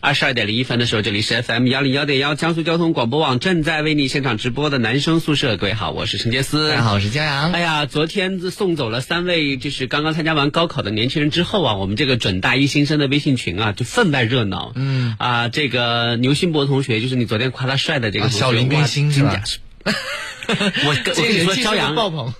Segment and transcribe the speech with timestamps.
[0.00, 5.56] 二十二点零一分的时候，这里是 FM 幺零幺点幺江苏交通广播网正在为你现场直播的男生宿舍。
[5.56, 6.68] 各位好，我是陈杰思。
[6.70, 7.50] 大家好，我是江阳。
[7.50, 14.70] 哎呀，昨天送走了三位就是刚刚参加完高考的年轻人之后啊，我们这个准大一新生的微信群啊就分外热闹。
[14.76, 19.42] 嗯啊，这个牛新博同学，就是你昨天夸他帅的这个小林更新是吧？
[20.48, 21.94] 我跟我跟你说，朝阳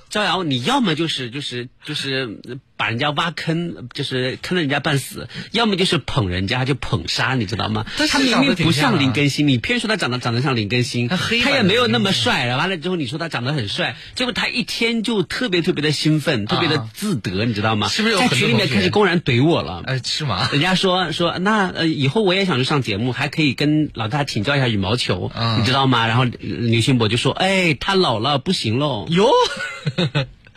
[0.08, 2.38] 朝阳，你要么就是就是就是
[2.78, 7.84] 把人家挖坑，就是坑了人家半死；要么就是捧人家就捧杀，你知道吗？
[8.10, 12.56] 他明明不像林更新，你偏说他长得长得像林更新，他也没有那么帅。
[12.56, 17.88] 完了之后你说他长得很帅，结果他一天就特别特别的兴奋，特别的自得，你知道吗？
[17.88, 19.82] 是不是在群里面开始公然怼我了？
[19.84, 20.48] 哎，是吗？
[20.52, 26.06] 人家说说那呃以后我也想去上节目，还可以跟老大请教一下羽毛球，你知道吗？
[26.06, 29.28] 然后刘新博就说：“哎，他。”老了不行喽，哟，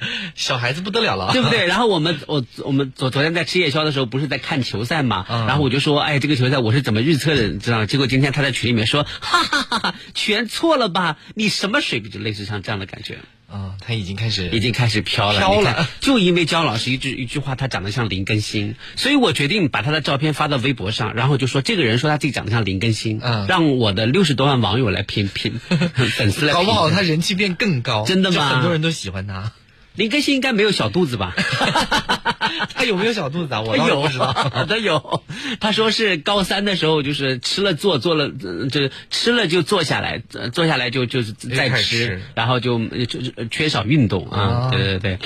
[0.36, 1.66] 小孩子不得了了，对不对？
[1.68, 5.26] 然后我们我我们昨昨天在吃夜宵的时候，不是在看球赛嘛？
[5.30, 7.58] 嗯、然后我就说，哎，这个球赛我是怎么预测的？
[7.58, 7.86] 知道？
[7.86, 11.18] 结果今天他在群里面说， 哈哈哈哈，全错了吧？
[11.36, 12.12] 你什么水平？
[12.12, 13.20] 就类似像这样的感觉。
[13.48, 15.86] 啊、嗯，他已经开始已经开始飘了，飘了。
[16.00, 25.60] 就因为焦老师一句一句话，他长得像林更新，所以我决定把他的照片发到微博上，然后就说这个人说他自己长得像林更新，嗯，让我的六十多万网友来评评
[26.16, 28.48] 粉丝来评，搞不好他人气变更高，真的吗？
[28.48, 29.52] 很多人都喜欢他。
[29.96, 31.36] 林更新应该没有小肚子吧？
[32.76, 33.62] 他有没有小肚子啊？
[33.62, 34.08] 我有。
[34.68, 35.24] 他有，
[35.60, 40.22] 他说是高三的时候，就是吃了坐，坐了就吃了就坐下来，
[40.54, 44.70] 坐下来就就是再吃，然后就就缺少运动啊。
[44.72, 45.20] 对对对，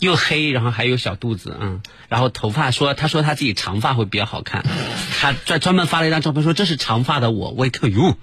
[0.00, 1.80] 又黑，然后还有小肚子啊。
[2.08, 4.64] 然后头发说，他说他自己长发会比较好看，
[5.20, 8.16] 他专专门发了一张照片说这是长发的我，我一看哟。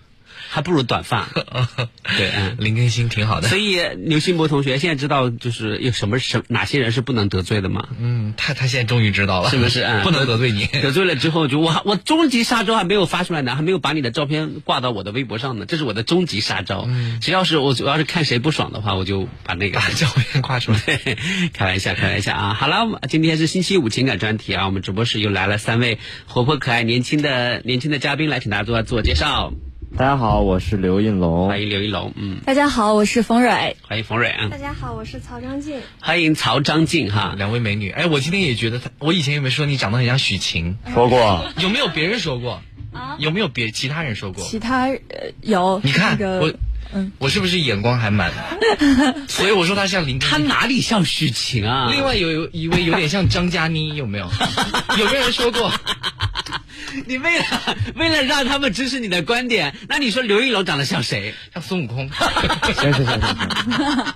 [0.49, 1.27] 还不如短发，
[2.17, 3.47] 对，嗯，林更新挺好的。
[3.47, 7.87] 所以刘新博同学现在知道就是有什么什哪些人是不能得罪的吗？
[7.99, 9.81] 嗯，他他现在终于知道了，是不是？
[9.83, 16.85] 嗯，不能得罪你， 得罪了之后就我我终极杀招还没有发出来呢，还没有把你的照片挂到我的微博上呢，这是我的终极杀招。
[16.87, 20.79] 嗯，只要是我主要是看谁不爽的话，我就把那个把照片挂出来。
[21.53, 22.53] 开玩笑，开玩笑啊！
[22.53, 29.51] 好了，今天是星期五情感专题啊，我们直播室又来了三位活泼可爱、年轻的年轻的嘉宾来，请大家做自我介绍。
[29.95, 31.47] 大家好，我是刘应龙。
[31.47, 32.41] 欢迎刘应龙，嗯。
[32.45, 33.77] 大家好，我是冯蕊。
[33.81, 34.49] 欢迎冯蕊啊。
[34.51, 35.79] 大家好，我是曹张静。
[35.99, 37.89] 欢迎曹张静哈，两位美女。
[37.89, 40.77] 哎，我今天也觉得她，我以前有没有说你长得很像许晴？
[40.93, 41.45] 说过。
[41.59, 42.61] 有没有别人说过？
[42.91, 43.15] 啊？
[43.19, 44.43] 有没有别其他人说过？
[44.43, 45.79] 其他呃有。
[45.83, 46.53] 你看、那个、我，
[46.93, 48.31] 嗯，我是不是眼光还蛮？
[49.27, 50.19] 所以我说他像林。
[50.19, 51.89] 他哪里像许晴啊？
[51.91, 54.29] 另外有一位有点像张嘉倪，有没有？
[54.97, 55.71] 有没有人说过？
[57.05, 57.45] 你为了
[57.95, 61.33] 为了让他们支持你的观点，那你说刘一龙长得像谁？
[61.53, 62.09] 像孙悟空。
[62.09, 64.15] 行行行行行，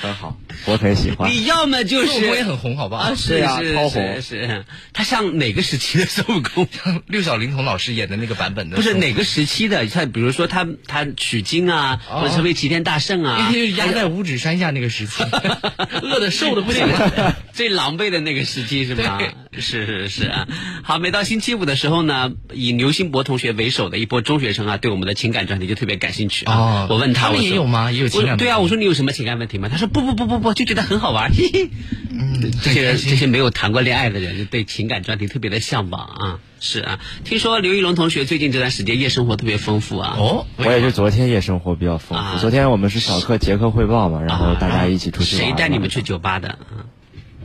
[0.00, 0.36] 很好，
[0.66, 1.30] 我很喜欢。
[1.30, 3.02] 你要么就是孙悟空也很红，好不好？
[3.02, 6.68] 啊，是啊是超红是是，他像哪个时期的孙悟空？
[6.70, 8.76] 像 六小龄童老师演的那个版本的。
[8.76, 9.86] 不是哪个时期的？
[9.86, 15.22] 他比如说他他取经啊，或者成为齐天大圣啊，就是压在五指山下那个时期，
[16.02, 19.18] 饿的瘦的不行了，最狼狈的那个时期是吗？
[19.58, 20.46] 是是是啊。
[20.82, 26.54] 好，每到星期五的时候呢，以刘新博同学为首的一波中学生啊，对我们的情感专题就特别感兴趣啊。
[26.54, 27.90] 哦，我问他，他们也有吗？
[27.90, 28.36] 也有情感？
[28.36, 29.70] 对啊，我说你有什么情感问题吗？
[29.70, 31.70] 他说不不不不不，就觉得很好玩， 嘿嘿。
[32.10, 36.38] 嗯，这些人这些没有谈过恋爱的人，就对情感专题特别的向往啊。
[36.60, 40.16] 是啊，听说刘一龙同学最近这段时间夜生活特别丰富啊。
[40.18, 42.24] 哦，我也是昨天夜生活比较丰富。
[42.26, 45.36] 啊、昨天我们是小课结课汇报嘛，然后大家一起出去。
[45.36, 46.58] 谁带你们去酒吧的？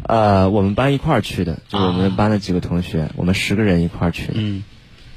[0.03, 4.33] 呃，我们班一块儿去的，就是我们班的几个同学，我们十个人一块儿去的。
[4.35, 4.63] 嗯，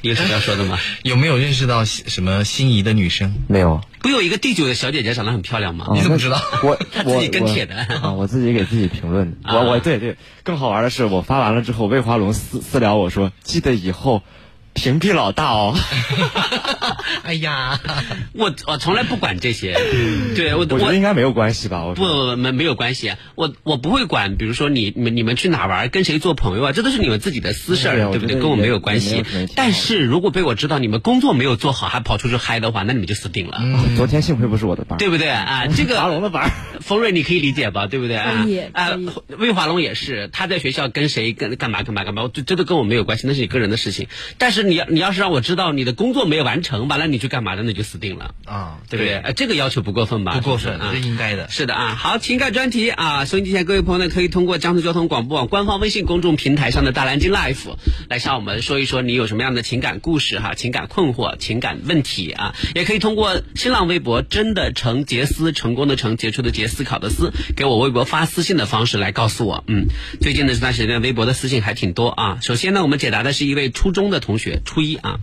[0.02, 0.78] 有什么要说的吗？
[1.02, 3.34] 有没有认识到什么心仪的女生？
[3.48, 3.80] 没有。
[4.00, 5.86] 不有一个第九的小姐姐长得很漂亮吗？
[5.88, 6.38] 哦、你怎么知道？
[6.62, 9.36] 我 她自己跟帖的啊，我自己给自己评论的。
[9.44, 14.22] 我我对对，更好玩的是，我发完了之后，魏华龙私私聊我说，记得以后。
[14.74, 15.74] 屏蔽老大哦！
[17.22, 17.78] 哎呀，
[18.34, 19.74] 我我从来不管这些，
[20.34, 21.84] 对我我觉得应该没有关系吧？
[21.84, 28.38] 我不没没有关系，我我不会管，比如说你你们你们去哪玩，跟谁做朋友啊，这都是你们自己的私事儿，对不对？
[28.40, 29.24] 跟我没有关系。
[29.54, 33.58] 但是如果被我知道你们工作没有做好，还跑出去嗨的话，那你们就死定了。
[33.60, 35.66] 嗯、昨天幸亏不是我的班，对不对啊？
[35.68, 36.50] 这个 华龙的班，
[36.80, 38.58] 冯瑞你可以理解吧，对不对啊可以？
[38.72, 38.90] 啊
[39.38, 44.08] 魏华龙也是，他在学校跟谁跟干嘛干嘛干嘛，这这都跟我没有关系，那是你个人的事情。
[44.38, 49.14] 但是你要你要是让我知道你的工作没有完成，完了你去干嘛的，那就死定了，啊，对不对？
[49.18, 50.32] 呃，这个要求不过分吧？
[50.34, 51.48] 不过分，啊应该的。
[51.50, 57.76] 是的啊，好，情感专题啊，收音机前各位朋友呢，可以通过江苏交通广播网官方微信公众平台上的大蓝鲸 Life
[58.08, 69.64] 来向我们说一说你有什么样的情感故事哈、情感困惑、情感问题啊，也可以通过新浪微博真的成杰思成功的成杰出的杰思考的思，给我微博发私信的方式来告诉我。
[69.66, 69.86] 嗯，
[70.20, 72.38] 最近的这段时间微博的私信还挺多啊。
[72.40, 75.20] 首先呢，我们解答的是一位初中的同学，初一啊。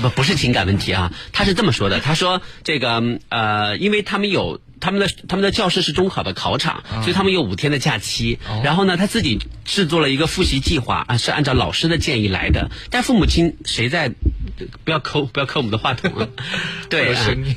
[0.00, 8.38] 不 不是情感问题啊，他是这么说的，他说这个呃，因为他们有他们的他们的教室是中考的考场，所以他们有五天的假期。
[8.64, 12.70] 然后呢，他自己制作了一个复习计划啊，是按照老师的建议来的。
[12.90, 14.10] 但父母亲谁在？
[14.84, 16.28] 不要抠，不要抠我们的话筒啊！
[16.88, 17.14] 对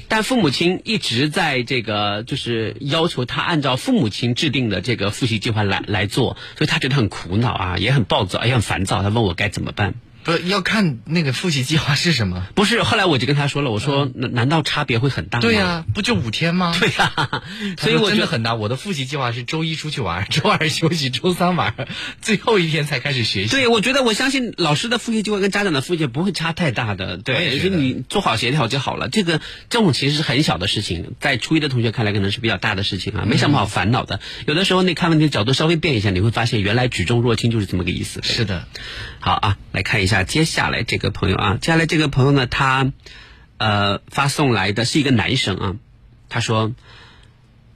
[0.09, 9.01] 但父母亲一直在这个就是要求他按照父母亲制定的这个复习计划来来做，所以他觉得很苦恼啊，也很暴躁，也很烦躁。
[9.01, 9.94] 他问我该怎么办。
[10.24, 12.45] 不要看那个复习计划是什么？
[12.56, 15.42] 不是，后来我就跟他说了，我说难难道差别会很大吗？
[15.42, 16.75] 对呀、不就五天吗？
[16.80, 17.44] 对呀、
[17.77, 18.54] 所以我觉得真的很大。
[18.56, 21.74] 我的复习计划是周一出去玩， 周二休息，周三玩，
[22.21, 23.50] 最后一天才开始学习。
[23.50, 29.10] 对，我觉得我相信老师的复习计划跟家长的复习不会差太大的，对，觉得就你做好协调就好了。
[29.10, 29.39] 这个
[29.69, 34.19] 这种其实是很小的事情，在初一的同学看来可能是比较大的事情啊，没什么好烦恼的。
[34.45, 38.19] 有的时候你看问题的角度稍微变一下，你会发现原来举重若轻就是这么个意思。
[38.24, 38.68] 是的，
[39.19, 42.91] 好啊，来看一下接下来这个朋友啊，接下来这个朋友呢，他
[43.57, 45.75] 呃发送来的是一个男生啊，
[46.29, 46.71] 他说。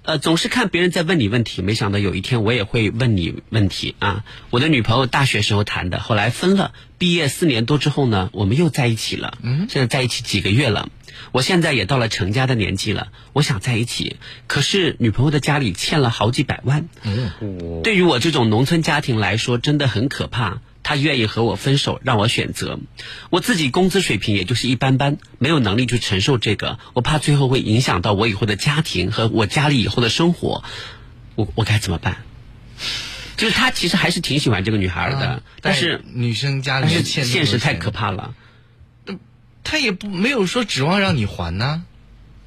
[0.06, 4.26] 呃，总是看别人在问你问题，没想到有一天我也会问你问题啊！
[4.50, 9.38] 我的女朋友大学时候谈的，后来分了，毕业四年多之后呢，我们又在一起了。
[9.42, 10.90] 嗯，现在在一起几个月了，
[11.32, 16.90] 我现在也到了成家的年纪了，我想在一起，可是女朋友的家里欠了好几百万。
[17.82, 20.60] 对于我这种农村家庭来说，真的很可怕。
[20.84, 22.80] 他愿意和我分手，让我选择。
[23.30, 26.78] 我自己工资水平也就是一般般，没有能力去承受这个。
[26.94, 30.64] 我怕最后会影响到我以后的家庭和我家里以后的生活。
[31.36, 32.18] 我我该怎么办？
[33.36, 38.36] 就是他其实还是挺喜欢这个女孩的，啊但是女生家里但是现实太可怕了。
[39.64, 41.84] 他也不没有说指望让你还呢，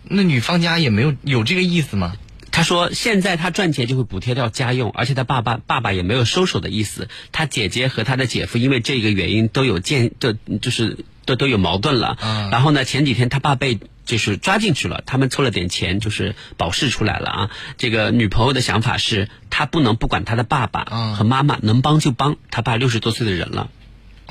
[0.04, 2.14] 那女方家也没有有这个意思吗？
[2.56, 7.06] 他说现在他赚钱就会补贴掉家用，而且他爸爸爸爸也没有收手的意思。
[7.30, 12.16] 他姐姐和他的姐夫因为这个原因都有见，就就是都都有矛盾了。
[12.22, 17.50] 嗯然后呢，前几天他爸被就是抓进去了，他们凑了点钱，就是保释出来了啊。
[17.76, 22.36] 这个女朋友的想法是，他不能不管他的爸爸嗯和妈妈，能帮就帮。
[22.50, 23.68] 他爸六十多岁的人了，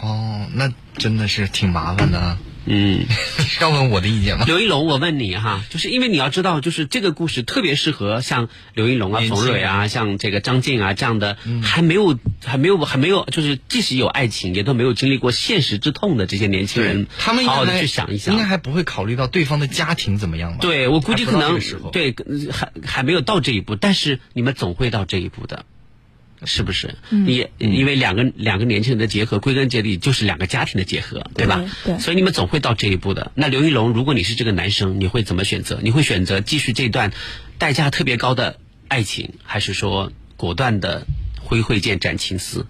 [0.01, 2.39] 哦，那真的是挺麻烦的啊。
[2.65, 3.05] 嗯。
[3.61, 4.43] 要问我的意见吗？
[4.45, 18.45] 刘一龙，我问你哈，就是因为你要知道，就是这个故事特别适合像刘一龙啊、冯蕊啊、像这个张晋啊这样的，还没有、还没有、还没有，就是即使有爱情，也都没有经历过现实之痛的这些年轻人，他们应该好好的去想一想应该。
[18.45, 20.57] 还不会考虑到对方的家庭怎么样吧？
[20.61, 21.59] 对，我估计可能
[21.91, 22.13] 对
[22.51, 25.65] 还还没有到这一步，但是你们总会到这一步的，
[26.45, 26.95] 是不是？
[27.09, 31.63] 你因为两个两个年轻人的结合，归根结底就是两个家庭的结合，对吧？
[31.83, 33.31] 对对所以你们总会到这一步的。
[33.35, 35.79] 那刘一龙，如果你是这个男生，你会怎么选择？
[35.81, 37.11] 你会选择继续这段
[37.57, 41.05] 代价特别高的爱情，还是说果断的
[41.41, 42.65] 挥挥剑斩情丝？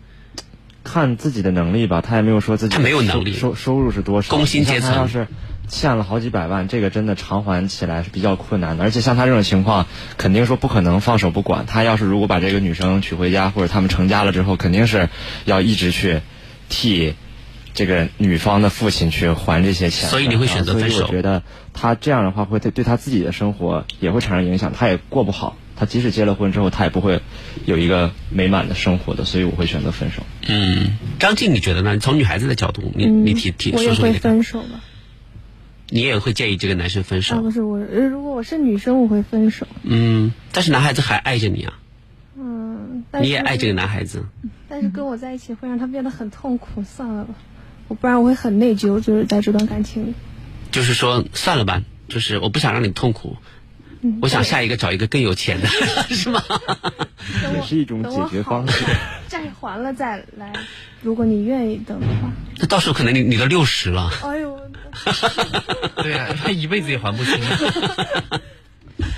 [0.84, 4.36] 看自己的能力吧，他也没有说自己他没有能力收收收入是多少。
[4.36, 5.28] 工薪阶层他要是
[5.68, 8.84] 欠了好几百万，这个真的偿还起来是比较困难的。
[8.84, 11.66] 而且像他这种情况，肯定说不可能放手不管。
[11.66, 15.10] 他要是如果把这个女生娶回家，或者他们成家了之后，肯定是
[15.46, 16.22] 要一直去
[16.70, 17.16] 替
[17.74, 20.10] 这个女方的父亲去还这些钱。
[20.10, 21.44] 所以你会选择分手所以我觉得
[21.74, 25.58] 他这样的话会对对他自己的生活也会产生影响，他也过不好。
[25.78, 27.20] 他即使结了婚之后，他也不会
[27.66, 30.24] 有一个美满的生活的，所以我会选择分手。
[30.48, 32.00] 嗯，张静，你觉得呢？
[32.00, 34.80] 从女孩子的角度，你你提提嗯我也会说说你的看法分手吧。
[35.90, 37.42] 你也会建议这个男生分啊，手？
[37.42, 39.68] 不是我，呃如果我是女生，我会分手。
[39.84, 41.80] 嗯，但是男孩子还爱着你啊，
[42.38, 44.26] 嗯，但是你也爱这个男孩子。
[44.68, 47.36] 但是跟我在一起会让他变得很痛苦，算了吧，
[47.88, 50.14] 我不然我会很内疚，就是在这段感情里。
[50.72, 53.38] 就是说算了吧，就是我不想让你痛苦，
[54.22, 55.68] 我想下一个找一个更有钱的，
[56.10, 56.42] 是吗？
[57.56, 58.84] 也是一种解决方式
[59.28, 60.54] 债还了再来，
[61.02, 62.32] 如果你愿意等的话。
[62.60, 64.60] 那到时候可能你你都六十了，哎呦，
[66.04, 67.34] 对呀、他一辈子也还不清。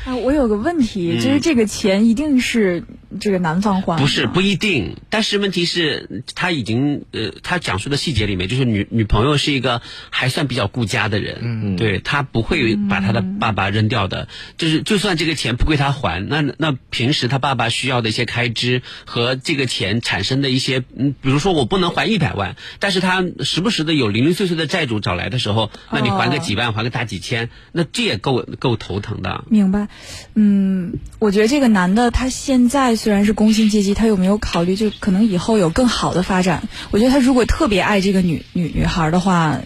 [0.05, 2.83] 啊，我有个问题，嗯就是这个钱一定是
[3.19, 3.97] 这个男方还？
[3.97, 29.45] 不是不一定，但是问题是，他已经呃，他讲述的细节里面，就是女女朋友是一个还算比较顾家的人，嗯，对他不会把他的爸爸扔掉的，就是就算这个钱不归他还，那那平时他爸爸需要的一些开支和这个钱产生的一些，嗯，比如说我不能还一百万，但是他时不时的有零零碎碎的债主找来的时候，那你还个几万，还个大几千，那这也够够头疼的。
[29.49, 29.87] 明白，
[30.35, 36.67] 嗯，我觉得这个男的他现在虽然是工薪阶级，他有没有考虑就可能以后有更好的发展？
[36.91, 39.59] 我觉得他如果特别爱这个女女女孩的话，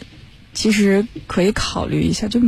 [0.53, 2.39] 其实可以考虑一下，就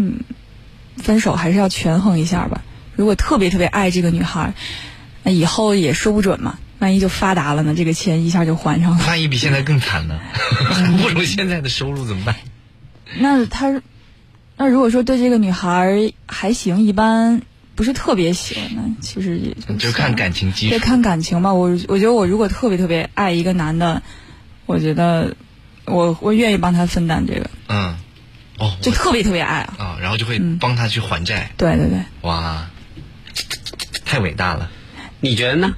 [0.98, 2.62] 分手还是要权衡一下吧。
[2.96, 4.54] 如果特别特别爱这个女孩，
[5.24, 6.60] 那以后也说不准嘛。
[6.80, 7.74] 万一就发达了呢？
[7.76, 9.06] 这个钱一下就还上了。
[9.08, 10.20] 万一比现在更惨呢？
[11.02, 12.36] 不如现在的收入怎么办？
[13.20, 13.82] 那他，
[14.58, 17.42] 那如果说对这个女孩还行，一般
[17.76, 20.72] 不是特别喜欢，的其实也就就看感情基础。
[20.72, 21.54] 对，看感情吧。
[21.54, 24.02] 我我觉得我如果特别特别爱一个男的，
[24.66, 25.36] 我觉得
[25.86, 27.50] 我我愿意帮他分担这个。
[27.68, 27.96] 嗯，
[28.60, 29.76] 哦，就特别特别爱啊。
[29.78, 31.52] 啊，然后就会帮他去还债。
[31.58, 32.00] 对对对。
[32.22, 32.70] 哇，
[34.06, 34.70] 太伟大了！
[35.20, 35.74] 你觉得呢？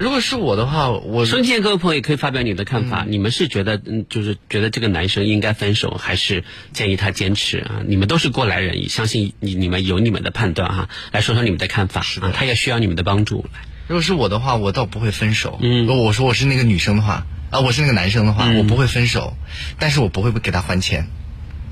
[0.00, 3.04] 如果是我的话，我孙健各位朋友也可以发表你的看法。
[3.06, 6.42] 你们是觉得，嗯，就是觉得这个男生应该分手，还是
[6.72, 7.82] 建议他坚持啊？
[7.86, 10.88] 你们都是过来人，相信你你们有你们的判断哈。
[11.12, 13.44] 来说说你们的看法啊，他也需要你们的帮助。
[13.88, 15.58] 如果是我的话，我倒不会分手。
[15.60, 19.36] 嗯，如果我说我是那个女生的话，啊，我是那个男生的话，我不会分手，
[19.78, 21.08] 但是我不会不给他还钱。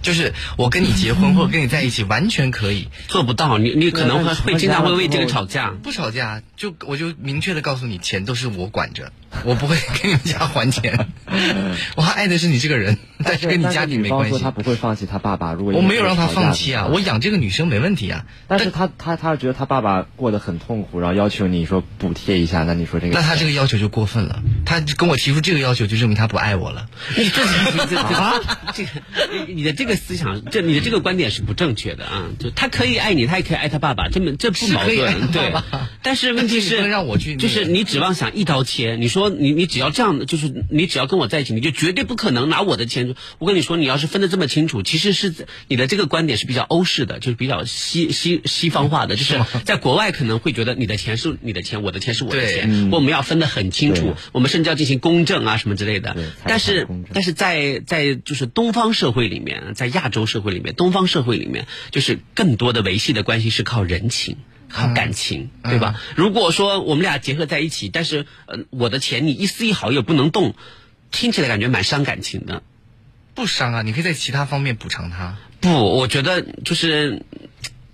[0.03, 3.59] 就是我跟你结婚或者跟你在一起，完全可以做不到。
[3.59, 5.73] 你你可能会会经常会为这个吵架。
[5.83, 9.13] 不吵架，就我就明确的告诉你，钱都是我管着，
[9.45, 11.09] 我不会给你们家还钱。
[11.97, 14.39] 我还爱的是你这个人，但是跟你家里没关系。
[14.39, 18.25] 他不会放弃他爸爸，如果我没有让他放弃啊，我养这个女生没问题啊。
[18.47, 23.15] 但是他他他觉得他爸爸过得很痛苦，然后要求你说补贴一下，那你说这个？
[23.15, 24.43] 那他这个要求就过分了。
[24.65, 26.89] 他跟我提出这个要求，就证明他不爱我了。
[27.17, 27.45] 你 这
[27.87, 28.35] 这啊，
[28.75, 28.91] 这个
[29.49, 30.69] 你的这个思想这。
[30.69, 32.27] 你的这个观点是不正确的啊！
[32.39, 35.53] 就他可以爱你，他也可以爱他爸爸，这么这不矛盾，对。
[36.03, 38.97] 但是问题是， 让我去，就是你指望想一刀切。
[38.97, 43.15] 你说你你只要这样，就是你只要跟我在一起，你就绝对不可能拿我的钱。
[43.39, 45.33] 我跟你说，你要是分得这么清楚，其实是
[45.69, 56.17] 你的这个观点是比较欧式的，就是比较西西西方化的，就是在国外可能会觉得你的钱是你的钱，我的钱是我的钱，我们要分得很清楚，我们甚至要进行公证啊什么之类的。
[56.45, 60.59] 但是但是在在就是东方社会里面，在亚洲社会里。
[60.61, 64.37] 面东方社会里面，就是更多的维系的关系是靠人情、
[64.69, 65.95] 靠感情，对吧？
[66.17, 70.57] 如果说我们俩结合在一起，但是呃，我的钱你一丝一毫也不能动，
[71.13, 72.65] 听起来感觉蛮伤感情的。
[73.35, 75.39] 不伤啊，你可以在其他方面补偿他。
[75.61, 77.23] 不，我觉得就是。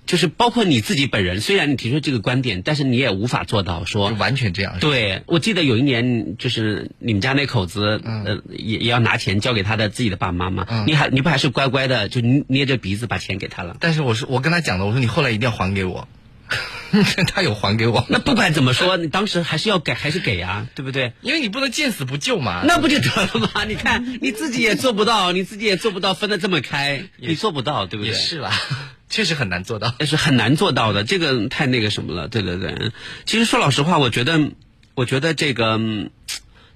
[0.06, 4.78] 就是包括你自己本人，虽然你提出这个观点，但是你也无法做到说完全这样。
[4.80, 10.84] 对，我记得有一年，就是你们家那口子，呃，也也要拿钱交给他的自己的爸妈嘛。
[10.86, 13.76] 你还你不还是乖乖的就捏着鼻子把钱给他了？
[13.80, 16.06] 但是我是我跟他讲的，我说你后来一定要还给我。
[17.34, 18.04] 他有还给我。
[18.08, 21.12] 那不管怎么说，你当时还是要给，还是给啊，对不对？
[21.22, 22.62] 因为你不能见死不救嘛。
[22.66, 23.64] 那不就得了吗？
[23.66, 28.12] 你看你自己也做不到，你自己也做不到分的这么开，你做不到，对不对？
[28.12, 28.52] 也是啦。
[29.14, 32.26] 确实很难做到， 那是很难做到的，这个太那个什么了。
[32.26, 32.90] 对对对，
[33.26, 34.50] 其实说老实话，我觉得，
[34.94, 35.80] 我觉得这个。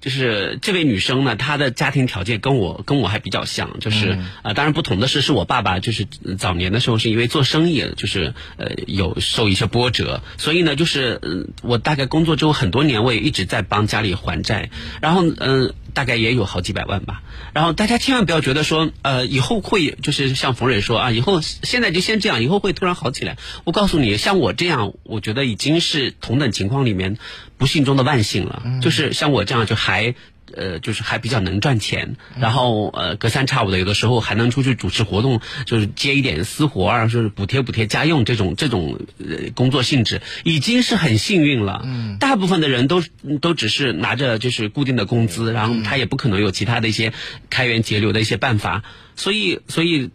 [0.01, 14.69] 就是这位女生呢，她的家庭条件跟我跟我还比较像，就是啊，当然不同的是，是我爸爸就是早年的时候是因为做生意，就是呃有受一些波折，所以呢，就是我大概工作之后很多年，我也一直在帮家里还债，
[15.01, 17.23] 然后嗯，大概也有好几百万吧。
[17.51, 23.37] 然后大家千万不要觉得说呃以后会就是像冯蕊说啊，以后现在就先这样，以后会突然好起来。
[23.65, 27.17] 我告诉你，像我这样，我觉得已经是同等情况里面。
[27.59, 30.15] 不幸中的万幸了，就是像我这样就还
[30.55, 41.81] 呃，就是还比较能赚钱，然后呃隔三差五的有的时候还能出去主持活动，就是接一点私活啊，就是补贴补贴家用这种这种呃工作性质，已经是很幸运了。
[41.85, 43.03] 嗯，大部分的人都
[43.41, 47.13] 都只是拿着就是固定的工资，然后他也不可能有其他的一些
[47.49, 48.83] 开源节流的一些办法，
[49.15, 50.09] 所以所以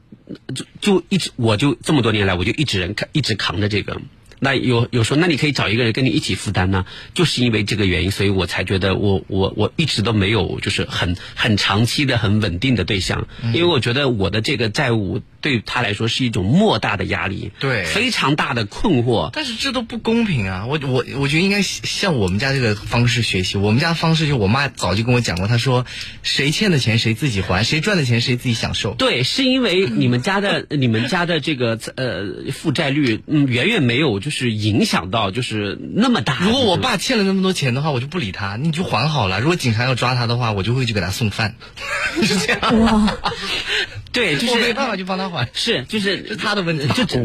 [0.54, 4.00] 就就一直我就这么多年来我就一直一直扛着这个。
[4.40, 6.84] 那有有说，那你可以找一个人跟你一起负担呢？
[7.14, 19.28] 就是因为这个原因，所以我才觉得我我我一直都没有就是很很长期的很稳定的对象，因为我觉得我的这个债务对他来说是一种莫大的压力，对，非常大的困惑。
[19.30, 20.64] 但是这都不公平啊！
[20.66, 23.58] 我我我觉得应该向我们家这个方式学习。
[23.58, 25.84] 我们家方式就我妈早就跟我讲过，她说
[26.22, 28.94] 谁欠的钱谁自己还，谁赚的钱谁自己享受。
[28.94, 36.38] 对，是因为你们家的你们家的这个呃负债率嗯远远没有就是影响到就是那么大。
[36.40, 39.40] 如果我爸欠了那么多钱的话，我就不理他，你就还好了。
[39.40, 41.54] 如果警察要抓他的话，我就会去给他送饭。
[42.22, 43.14] 是这样哇，
[44.12, 46.86] 对，就是我没办法去帮他还，是就是是他的问题。
[46.88, 47.18] 就这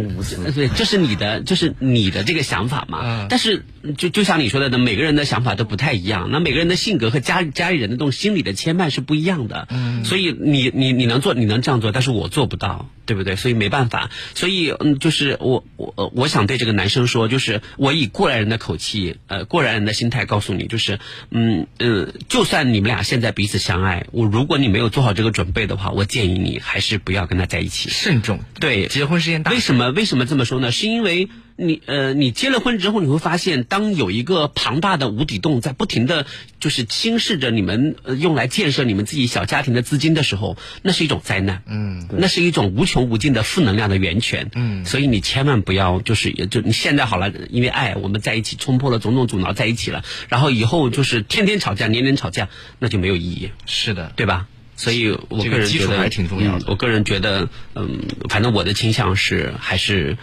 [0.55, 2.99] 对，这是你的，就是你的这个想法嘛。
[3.03, 3.63] 嗯但是
[3.97, 9.67] 就就像你说的，每个人的想法都不太一样，那每个人的性格和家家里人的这种心理的牵绊是不一样的。
[9.69, 13.35] 嗯，所以你你你能做，你能这样做，但是我做不到，对不对？
[13.35, 14.09] 所以没办法。
[14.35, 20.99] 所以嗯，就是我我我想对这个男生说，就是我以过来人的口气，呃，过来人的心态告诉你，就是
[21.29, 27.89] 嗯嗯，就算你们俩现在彼此相爱，我如果你没有做好这个准备的话，我建议你还是不要跟他在一起。
[27.99, 28.39] 慎重。
[28.61, 30.71] 对，结婚是件大事为什么为什么这么说呢？
[30.71, 31.27] 是因为
[31.57, 36.25] 你呃，你结了婚之后，你会发现，当有一个庞大的无底洞在不停的
[36.61, 41.61] 就是侵蚀着你们、呃、用来建设你们自己小家庭的资金的时候，那是一种灾难。
[41.67, 44.49] 嗯，那是一种无穷无尽的负能量的源泉。
[44.55, 52.47] 嗯所以你千万不要就是就你现在好了，因为爱我们在一起冲破了种种阻挠在一起了，然后以后就是天天吵架，年年吵架，
[52.79, 53.51] 那就没有意义。
[53.65, 54.47] 是的，对吧？
[54.79, 60.17] 所以我个人觉得个基础还挺重要的嗯我个人觉得，嗯，反正我的倾向是还是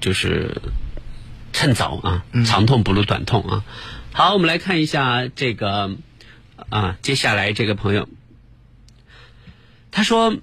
[0.00, 0.60] 就是
[1.52, 3.64] 趁早啊，嗯长痛不如短痛啊。
[4.12, 5.96] 好，我们来看一下这个
[6.68, 8.08] 啊，接下来这个朋友，
[9.92, 10.36] 他说。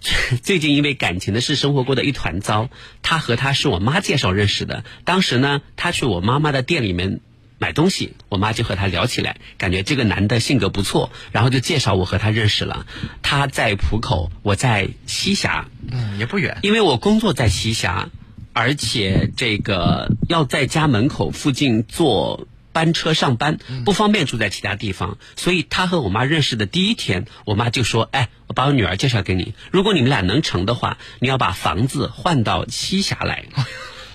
[0.42, 2.68] 最近因为感情的事，生活过得一团糟。
[3.02, 4.82] 他和他是我妈介绍认识的。
[5.04, 7.20] 当时呢，他去我妈妈的店里面
[7.58, 12.86] 买东西，我妈就和他聊起来，感觉这个男的性格不错，然后就介绍我和他认识了。
[13.22, 16.58] 他在浦口，我在栖霞，嗯，也不远。
[16.62, 18.10] 因为我工作在栖霞，
[18.52, 33.46] 而且这个要在家门口附近坐班车上班，不方便住在其他地方，所以他和我妈认识的第一天，我妈就说：“哎，我把我女儿介绍给你，如果你们俩能成的话，你要把房子换到栖霞来。”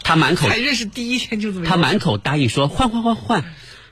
[0.03, 3.43] 他满口才认识第一天就这么，他满口答应说换换换换。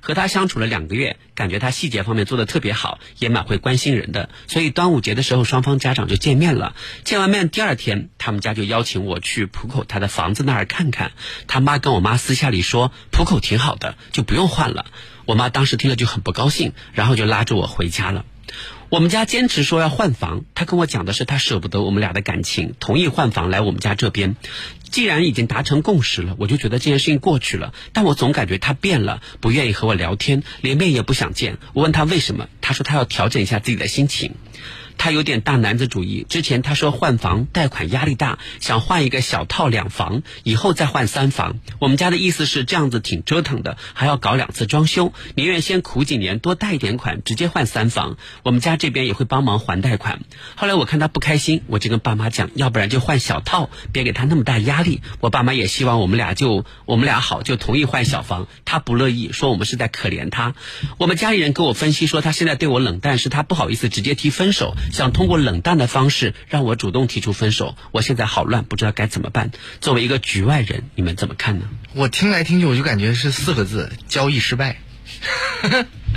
[0.04, 4.30] 和他相处了两个月，感觉他细节方面做的特别好，也蛮会关心人的。
[4.48, 6.76] 所以端午节的时候，双方家长就见面了。
[7.04, 11.12] 见完面第二天，他们家就邀请我去浦口他的房子那儿看看。
[11.46, 14.88] 他妈跟我妈私下里说，浦口挺好的，就不用换了。
[15.26, 18.26] 我妈当时听了就很不高兴，然后就拉着我回家了。
[18.92, 24.36] 我们家坚持说要换房，他跟我讲的是他舍不得我们俩的感情，同意换房来我们家这边。
[24.84, 27.74] 既然已经达成共识了，我就觉得这件事情过去了。
[27.94, 31.58] 但我总感觉他变了，不愿意和我聊天，连面也不想见。
[31.72, 34.34] 我问他为什么，他说他要调整一下自己的心情。
[35.02, 36.28] 他有点大男子主义。
[36.30, 41.56] 之前他说换房贷款压力大，想换一个小套两房，以后再换三房。
[41.80, 48.16] 我们家的意思是这样子挺折腾的，还要搞两次装修，宁愿先苦几年，多贷一点款，直接换三房。
[48.44, 50.20] 我们家这边也会帮忙还贷款。
[50.56, 55.02] 后来我看他不开心，我就跟爸妈讲，要不然就换小套，别给他那么大压力。
[55.20, 58.46] 我爸妈也希望我们俩就我们俩好，就同意换小房。
[58.66, 60.54] 他不乐意，说我们是在可怜他。
[61.00, 67.76] 我们家里人跟我分析说，他现在对我冷淡，是他不好意思直接提分手，想通过冷淡的方式让我主动提出分手。
[67.92, 69.52] 我现在好乱，不知道该怎么办。
[69.80, 71.66] 作为一个局外人，你们怎么看呢？
[71.94, 74.78] 我听来听去，我就感觉是四个字：交易失败。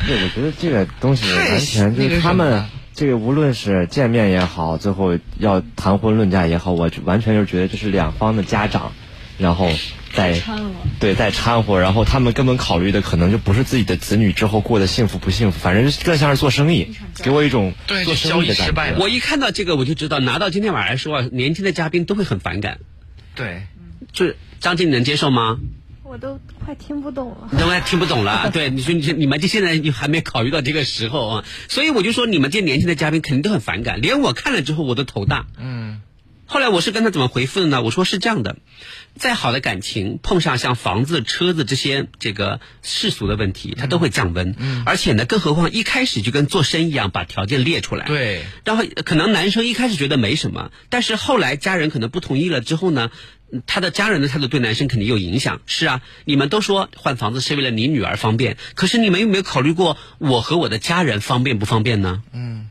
[0.06, 8.92] 对，我觉得这个东西完全就是他们这个无论是见面也好，最后要谈婚论嫁也好，我就完全就是觉得这是两方的家长，
[9.38, 9.70] 然后
[10.12, 10.40] 在
[11.01, 18.97] 对在掺和，然后他们根本考虑的可能就不是自己的子女之后过得幸福不幸福，反正更像是做生意，给我一种做生意的感觉。
[18.99, 22.79] 我一看到这个，我就知道拿到今天晚上来说啊，年轻的嘉宾都会很反感。
[23.35, 23.62] 对，
[24.12, 25.59] 就是张静，你能接受吗？
[26.05, 27.49] 我都快听不懂了。
[27.51, 35.47] 你都快听不懂了， 对，你说你你们这现在你还没考虑到这个时候啊，所以我就说你们这些年轻的嘉宾肯定都很反感，连我看了之后我都头大。
[35.59, 36.03] 嗯，
[36.55, 37.83] 后来我是跟他怎么回复的呢？
[37.83, 38.55] 我说是这样的，
[39.17, 44.55] 再好的感情碰上像房子、车子这些这个世俗的问题，它都会降温。
[44.57, 48.07] 嗯，而且呢，更何况一开始就跟做生意一样，把条件列出来。
[48.07, 53.11] 对，然后可能男生一开始觉得没什么，但是后来家人可能不同意了之后呢，
[53.51, 55.61] 嗯他的家人的态度对男生肯定有影响。
[55.67, 62.23] 是啊，你们都说换房子是为了你女儿方便，可是你们有没有考虑过我和我的家人方便不方便呢？
[62.33, 62.69] 嗯，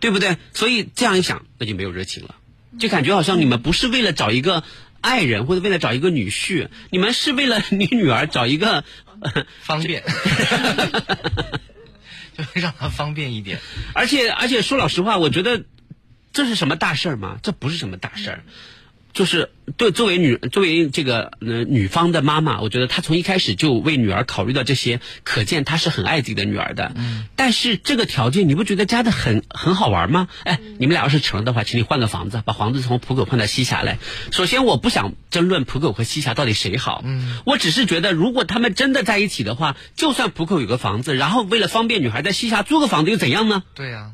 [0.00, 0.38] 对不对？
[0.54, 2.34] 所以这样一想，那就没有热情了，
[2.78, 4.62] 就感觉好像你们不是为了找一个
[5.00, 8.84] 爱人或者为了找一个女婿，你们是为了 你女儿找一个。
[9.18, 10.02] 呃方便，
[12.36, 13.58] 就让她方便一点。
[13.94, 15.64] 而且而且说老实话，我觉得
[16.34, 17.38] 这是什么大事儿吗？
[17.42, 18.44] 这不是什么大事儿。
[19.16, 26.92] 就是对作为女作为这个呃女方的妈妈，我觉得她从一开始就为女儿考虑到这些，可见她是很爱自己的女儿的。
[26.94, 27.24] 嗯。
[27.34, 30.28] 但是这个条件你不觉得加的很很好玩吗？
[30.44, 33.98] 哎，你们俩要是成了的话，请你换个房子，把房子从浦口换到西峡来。
[34.32, 37.00] 首先，我不想争论浦口和西峡到底谁好。
[37.06, 37.38] 嗯。
[37.46, 43.62] 我只是觉得，如果他们真的在一起的话，就算浦口有个房子，然后为了方便女孩在西峡租个房子又怎样呢？
[43.74, 44.10] 对呀。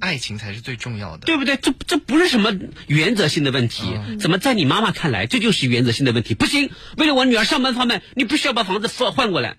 [0.00, 1.56] 爱情才是最重要的，对不对？
[1.56, 2.52] 这这不是什么
[2.86, 3.82] 原则性的问题，
[4.20, 6.34] 怎么在你妈妈看来这就是原则性的问题？
[6.34, 9.56] 不行，为了我女儿上班方便，你必须要把房子换换过来。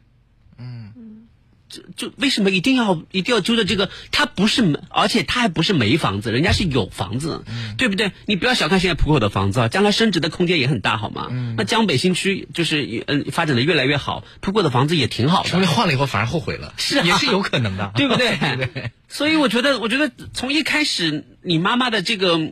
[1.69, 3.89] 就就为什么一定要一定要租的这个？
[4.11, 7.43] 他不是没，而且他还不是没房子，人家是有房子，
[7.77, 8.11] 对不对？
[8.25, 11.27] 你不要小看现在浦口的房子啊，将来升值的空间也很大，好吗？
[11.57, 15.49] 那江北新区就是嗯发展的越来越好，浦口的房子也挺好的。
[15.49, 18.37] 说不定换了以后反而后悔了，是啊也是有可能的， 对不对？
[18.57, 18.91] 对。
[19.09, 22.51] 所以我觉得，我觉得从一开始你妈妈的这个。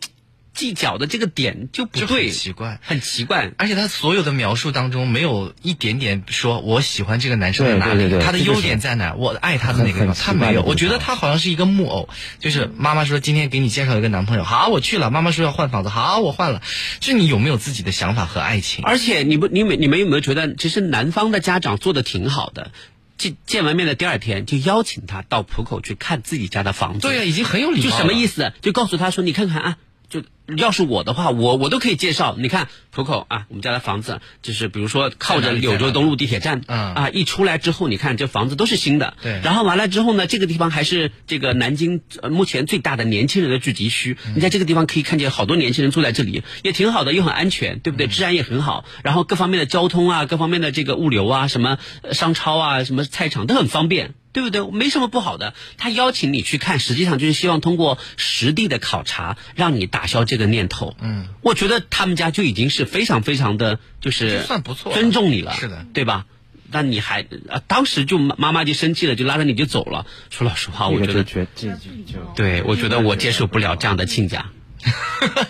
[0.56, 3.52] 计较的这个点就不对，奇怪，很奇怪。
[3.58, 10.64] 而且他所有的描述当中，没有一点点说我喜欢这个男生在哪里，他的优点在哪，我爱他的哪个地方，他没有。
[10.64, 15.12] 我觉得他好像是一个木偶，就是妈妈说今天给你介绍一个男朋友，好，我去了。
[15.12, 16.62] 妈妈说要换房子，好，我换了。
[17.02, 18.84] 就你有没有自己的想法和爱情？
[18.86, 22.72] 而且你不，你们你们有没有觉得，其实男方的家长做的挺好的？
[23.18, 27.00] 见见完面的第二天，就邀请他到浦口去看自己家的房子。
[27.02, 27.90] 对呀，已经很有礼貌。
[27.90, 28.54] 就什么意思？
[28.62, 29.78] 就告诉他说，你看看啊。
[30.08, 30.22] 就
[30.58, 32.36] 要是我的话，我我都可以介绍。
[32.38, 39.16] 你看浦口啊，我们家的房子就是比如说靠着柳州东路地铁站，啊，一出来之后，你看这房子都是新的。
[39.22, 39.42] 对。
[39.44, 44.18] 然后完了之后呢，这个地方还是这个南京目前最大的年轻人的聚集区。
[44.36, 48.08] 你在这个地方可以看见好多年轻人住在这里，也挺好的，又很安全，对不对？
[48.08, 51.80] 治安也很好，然后各方面的交通啊，各方面的这个物流啊，什么
[52.12, 54.14] 商超啊，什么菜场都很方便。
[54.36, 54.70] 对不对？
[54.70, 55.54] 没什么不好的。
[55.78, 60.96] 他邀请你去看，实际上就是希望通过实地的考察，让你打消这个念头。
[61.02, 65.54] 嗯，我觉得他们家就已经是非常非常的，就是算不错，尊重你了。
[65.54, 66.26] 是的，对吧？
[66.72, 70.06] 那你还啊，当时就妈妈就生气了，就拉着你就走了。
[70.30, 74.48] 说老实话，我觉得这这就对我觉得我接受不了这样的 亲家。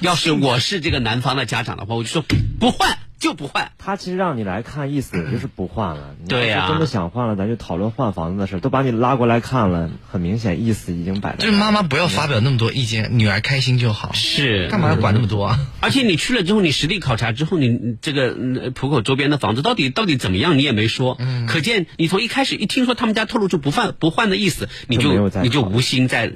[0.02, 2.24] 要是我是这个男方的家长的话，我就说
[2.60, 3.00] 不换。
[3.25, 6.15] 就不换，他其实让你来看，意思 也就是不换了。
[6.29, 8.59] 对呀，真的想换了，咱就讨论换房子的事。
[8.59, 11.35] 都把你拉过来看了，很明显意思已经摆。
[11.35, 14.13] 就是妈妈不要发表那么多意见，女儿开心就好。
[14.13, 15.59] 是，干嘛要管那么多啊？
[15.81, 21.17] 而且你去了之后，你实地考察之后，你这个浦口周边的房子到底到底怎么样，你也没说。
[21.19, 21.47] 嗯。
[21.47, 26.31] 可见你从一开始一听说他们家透露出不换不换的意思，你就你就无心在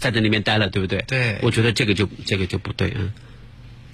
[0.00, 1.04] 在在那边待了，对不对？
[1.06, 1.38] 对。
[1.42, 3.00] 我觉得这个就这个就不对啊，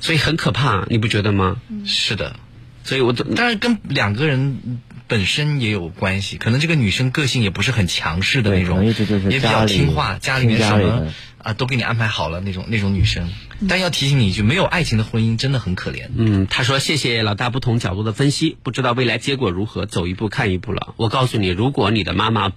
[0.01, 1.57] 所以很可怕，你不觉得吗？
[1.85, 2.37] 是的。
[2.83, 6.39] 所以，我当然跟两个人本身也有关系。
[6.39, 11.07] 可能这个女生个性也不是很强势的那种，也比较听话，家里面什么
[11.39, 13.29] 啊都给你安排好了那种那种女生。
[13.69, 16.09] 但要提醒你一句，没有爱情的婚姻真的很可怜。
[16.17, 20.95] 嗯，他说谢谢老大不同角度的分析，不知道未来结果如何，走一步看一步了。
[20.97, 22.51] 我告诉你，如果你的妈妈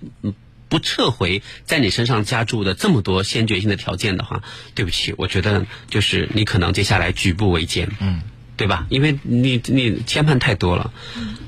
[0.73, 4.41] 不撤回在你身上加注的这么多先决性的条件的话，
[4.73, 7.91] 对不起，我觉得就是你可能接下来举步维艰。
[7.99, 8.23] 嗯。
[8.55, 8.86] 对吧？
[8.89, 10.93] 因为你你牵绊太多了。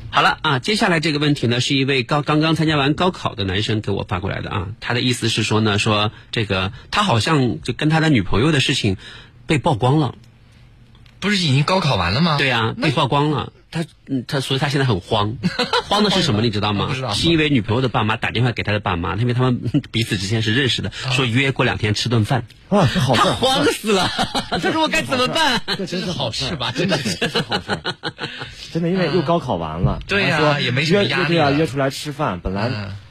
[0.09, 4.67] 好了啊，接下来这个问题呢，是一位高刚刚参加完高考的男生给我发过来的啊。
[4.79, 8.97] 他的意思是说呢，说这个他好像就跟他的女朋友的事情
[9.45, 10.15] 被曝光了。
[11.25, 12.37] 不是已经高考完了吗？
[12.37, 13.51] 对呀，被曝光了。
[13.71, 15.35] 他嗯，他所以他现在很慌，
[15.89, 16.41] 慌的是什么？
[16.41, 16.93] 你知道吗？
[17.13, 19.59] 是因为女朋友的爸妈打电话给他的爸妈，因为他们
[19.91, 22.45] 彼此之间是认识的，说约过两天吃顿饭。
[22.69, 23.21] 啊，这好事！
[23.21, 24.09] 他慌死了，
[24.61, 25.61] 他说我该怎么办？
[25.77, 26.71] 这真是好事吧？
[26.71, 27.77] 真的是好事。
[28.71, 32.69] 真的，因为又高考完了， 对呀，也没约对啊，约出来吃饭，本来。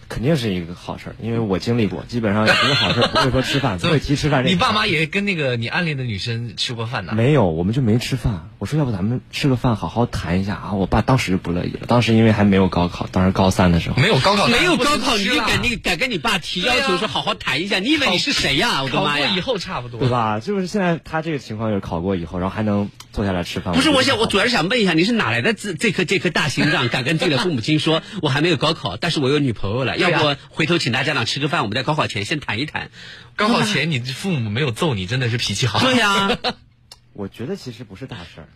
[0.08, 4.44] 肯定是一个好事儿，因为我经历过，基本上一个好事儿不会说吃饭，不会提吃饭。
[4.46, 7.12] 你爸妈也跟那个你暗恋的女生吃过饭呢？
[7.14, 8.50] 没有，我们就没吃饭。
[8.58, 10.72] 我说要不咱们吃个饭，好好谈一下啊！
[10.72, 11.80] 我爸当时就不乐意了。
[11.86, 17.78] 当时因为还没有高考，当时高三的时候没有高考，没有高考，你就敢你敢跟你爸提要求说好好谈一下？
[17.78, 18.82] 你以为你是谁呀？
[18.82, 19.26] 我的妈呀！
[19.26, 20.40] 考过以后差不多对吧？
[20.40, 23.74] 就是现在他这个情况就是考过以后，然后还能坐下来吃饭。
[23.74, 30.78] 不是，我想我主要是想问一下，你是哪来的这这颗这颗大心脏，敢跟自己的父母亲说，我还没有高考，但是我有女朋友了，要不回头。
[30.78, 32.90] 请大家长吃个饭，我们在高考前先谈一谈。
[33.36, 35.80] 高考前你父母没有揍你，真的是脾气好。
[35.80, 36.38] 对呀，
[37.12, 38.48] 我觉得其实不是大事儿。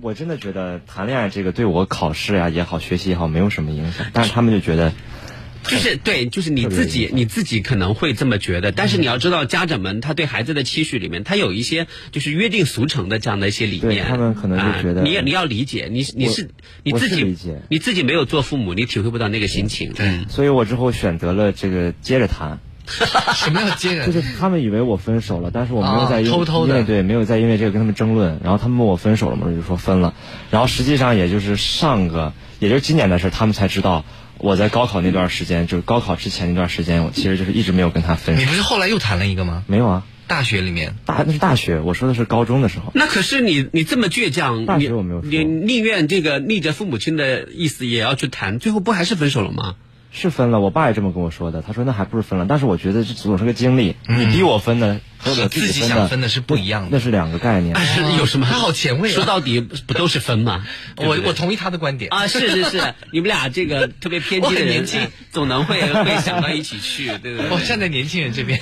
[0.00, 4.06] 我真的觉得谈恋爱这个对我考试呀也好，学习也好没有什么影响。
[4.12, 4.92] 但是他们就觉得。
[5.64, 14.06] 就是 对，就是你自己，你自己可能会这么觉得，但是你要知道，家长们他对孩子的期许里面，他有一些就是约定俗成的这样的一些理念。
[14.06, 16.50] 他们可能就觉得，你你要理解，你你是
[16.82, 17.36] 你自己，
[17.68, 19.92] 你自己没有做父母，你体会不到那个心情。
[19.92, 22.58] 对，所以我之后选择了这个接着谈。
[23.36, 24.06] 什么叫接着？
[24.06, 28.40] 就是他们以为我分手了，但是我没有在偷偷的，对，没有在因为这个跟他们争论。
[28.42, 29.46] 然后他们问我分手了吗？
[29.46, 30.14] 我就说分了。
[30.50, 34.04] 然后实际上也就是上个，也就是今年的事，他们才知道
[34.42, 38.42] 我在高考那段时间，就是高考之前那段时间，我其实就是一直没有跟他分手。
[38.42, 39.62] 你不是后来又谈了一个吗？
[39.68, 40.02] 没有啊。
[40.26, 42.90] 大学里面，大那是大学，我说的是高中的时候。
[42.94, 49.76] 那可是你你这么倔强，大学我没有，你宁愿这个逆着父母亲的意思也要去谈，最后不还是分手了吗？
[50.12, 51.62] 是分了，我爸也这么跟我说的。
[51.62, 53.96] 他说那还不是分了，但是我觉得这总是个经历。
[54.06, 57.74] 你逼我分的和我自己想分的是不一样的，那是两个概念。
[57.76, 58.46] 是有什么？
[58.48, 59.10] 他好前卫。
[59.10, 60.66] 说到底不都是分吗？
[60.98, 62.26] 我我同意他的观点啊！
[62.26, 67.50] 是是是，你们俩这个特别偏激的年轻，总能会会想到一起去，对不对？
[67.50, 68.60] 我站在年轻人这边。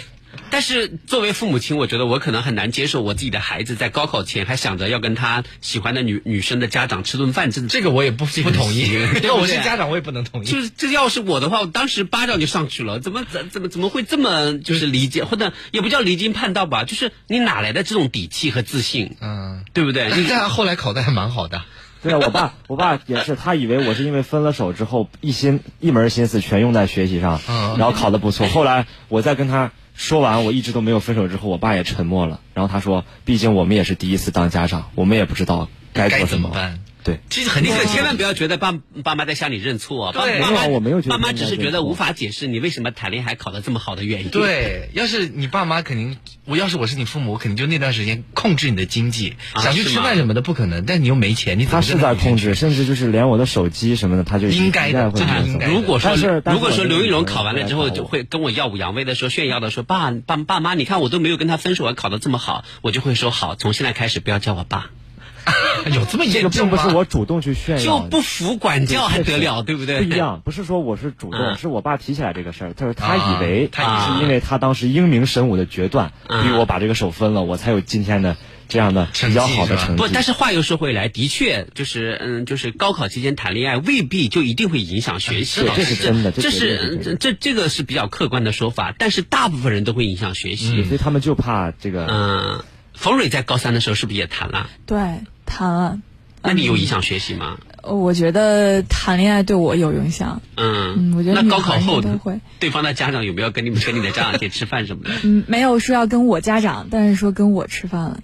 [0.51, 8.87] 但是作为父母亲，我觉得我可能很难接受我自己的孩子在高考前还想着要跟他喜欢的女女生的家长吃顿饭，这这个我也不不同意。
[9.23, 10.47] 要我是家长，我也不能同意。
[10.47, 13.01] 就是这要是我的话，我当时巴掌就上去了。
[13.01, 16.85] 怎么怎怎么怎么会这么就是离经，或者也不叫离经叛道吧？
[16.85, 19.17] 就是你哪来的这种底气和自信？
[19.21, 20.11] 嗯，对不对？
[20.19, 21.63] 你看后来考的还蛮好的。
[22.03, 27.41] 对啊，我爸我爸也是，他以为我是因为分了手之后一心一门心思全用在学习上，
[27.79, 28.49] 然后考的不错。
[28.49, 29.71] 后来我再跟他。
[30.01, 31.29] 说完，我一直都没有分手。
[31.29, 32.41] 之后，我爸也沉默了。
[32.55, 40.13] 然后他说：“毕竟我们也是第一次当家长，我们也不知道该做什么办。”对，其实很，你可千万不要觉得爸爸妈在向你认错。
[40.13, 44.29] 对，爸妈我没有觉得，爸妈只是觉得无法解释你为什么谈恋爱考的这么好的原因。
[44.31, 50.85] 对，要是你爸妈肯定，我要是我是你父母，我肯定就那段时间控制你的经济，想去吃饭什么的不可能。
[50.85, 55.67] 但你又没钱，你他是在控制，甚至就是连我的手机什么的，他就应该的，这就应该。
[55.69, 64.91] 如果说如果说刘玉龙考完了之后就会跟我耀武扬威的说炫耀的说爸爸爸妈，你看我都没有跟他分手，我考的这么好，我就会说好，从现在开始不要叫我爸。
[65.95, 66.71] 有这么严重吗？
[66.71, 69.99] 并不是我主动去炫耀，就不服管教还得了，对不对？
[69.99, 72.73] 不一样，不是说我是主动，是我爸提起来这个事儿。
[72.75, 78.37] 他说他以为他是因为他当时英明神武的决断，逼我把这个手分了，我才有今天的
[78.69, 80.03] 这样的比较好的成绩。
[80.03, 88.95] 不，但是话又说回来，的确就是嗯，就是高考期间谈恋爱未必就一定会影响学习，这是真的，这是这这个是比较客观的说法。
[88.99, 92.07] 但是大部分人都会影响学习，所以他们就怕这个。
[92.07, 92.65] 嗯，
[93.01, 94.69] 冯蕊在高三的时候是不是也谈了？
[94.85, 94.99] 对。
[95.47, 95.99] 谈了，
[96.43, 97.57] 那你有影响学习吗？
[97.83, 100.43] 我觉得谈恋爱对我有影响。
[100.57, 102.39] 嗯，我觉得那高考后都会。
[102.59, 105.11] 对方的家长有没有跟你们跟你的家长去吃饭什么的？
[105.23, 108.21] 嗯，没有说要跟我家长，但是说跟我吃饭了。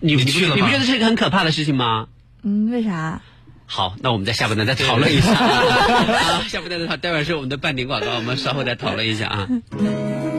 [0.00, 2.08] 你你去了你不觉得是一个很可怕的事情吗？
[2.42, 3.22] 嗯，为啥？
[3.64, 5.32] 好，那我们在下半段再讨论一下。
[5.38, 9.48] 好，下半段的话，待会儿是我们的半点广告，我们稍后再讨论一下啊。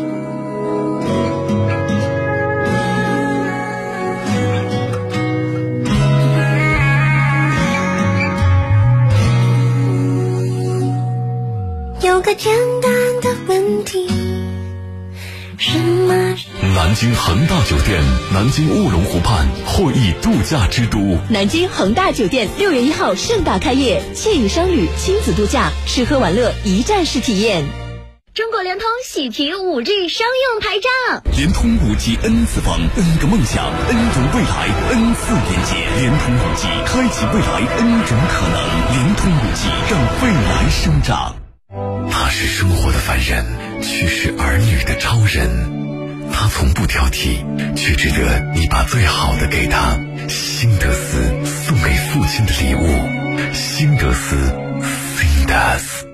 [12.12, 14.06] 有个简单的问题，
[15.58, 16.14] 什么？
[16.76, 21.18] 南京恒大酒店，南京卧龙湖畔会议度假之都。
[21.30, 27.64] 南京恒大酒店六月一号盛大开业，惬意商旅，亲子度假，吃喝玩乐一站式体验。
[28.34, 38.60] 中国联通喜提五 G 商用牌照，联通五 G N 次方，N 个梦想，N 种未来，N 次连接，联通五 G 开启未来 N 种可能，
[38.98, 41.41] 联通五 G 让未来生长。
[42.12, 43.46] 他是生活的凡人，
[43.82, 46.30] 却是儿女的超人。
[46.32, 47.44] 他从不挑剔，
[47.76, 49.98] 却值得你把最好的给他。
[50.28, 54.36] 辛德斯送给父亲的礼物，辛德斯
[55.18, 56.11] 辛德斯。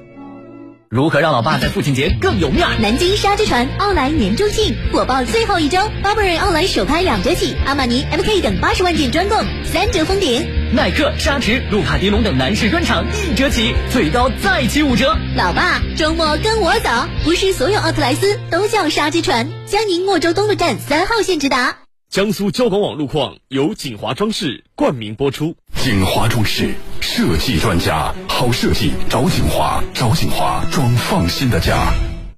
[0.89, 2.78] 如何让老爸在父亲节更有面儿？
[2.80, 15.13] 南京沙之船奥莱年终庆火爆最后一周，Burberry 奥莱首拍两折起，阿玛尼、MK 等八十万件专供三折封顶，耐克、沙驰、路卡迪龙等男士专场一折起，最高再起五折。
[15.36, 16.89] 老爸，周末跟我走，
[17.26, 21.87] 不是所有奥特莱斯都叫沙之船，江宁莫州东路站三号线直达。
[22.09, 25.55] 江苏交管网路况由锦华装饰冠名播出。
[25.75, 31.93] 锦华装饰设计专家，好设计找锦华，找锦华装放心的家。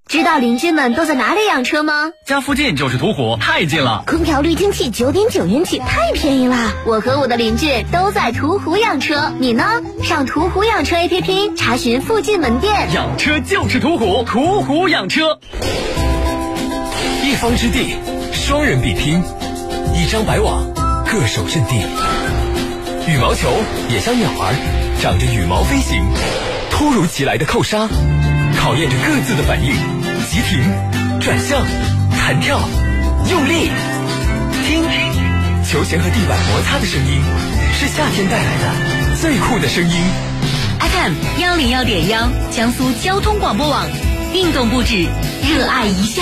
[0.08, 2.10] 知道邻居们都在哪里养车吗？
[2.26, 4.04] 家附近就是途虎，太近了。
[4.08, 6.74] 空调滤清器九点九元起，太便宜了。
[6.88, 9.64] 我和我的邻居都在途虎养车，你呢？
[10.04, 12.92] 上途虎养车 APP 查询附近门店。
[12.92, 15.40] 养车就是途虎，途虎养车。
[17.24, 17.96] 一方之地，
[18.34, 19.24] 双人比拼。
[19.96, 20.66] 一张白网，
[21.06, 21.76] 各守阵地。
[23.08, 23.50] 羽毛球
[23.90, 24.54] 也像鸟儿，
[25.02, 26.04] 长着羽毛飞行。
[26.70, 27.88] 突如其来的扣杀，
[28.58, 29.74] 考验着各自的反应。
[30.30, 30.62] 急停，
[31.20, 31.66] 转向，
[32.12, 32.60] 弹跳，
[33.30, 33.72] 用力，
[34.68, 34.84] 听，
[35.66, 37.22] 球鞋和地板摩擦的声音，
[37.74, 39.96] 是夏天带来的最酷的声音。
[40.80, 43.88] FM 幺零幺点幺，江苏交通广播网。
[44.34, 45.08] 运动不止，
[45.44, 46.22] 热爱一下。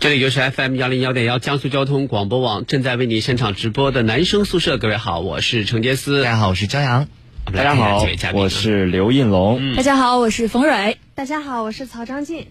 [0.00, 4.78] 这里就是 FM 幺零幺点幺江苏交通广播网正在为你现场直播的男生宿舍。
[4.78, 6.22] 各位好，我是程杰思。
[6.22, 7.08] 大家好，我是焦阳。
[7.52, 9.74] 大家好，我是刘应龙。
[9.74, 10.98] 大家好，我是冯蕊。
[11.16, 12.46] 大家好，我是曹张静。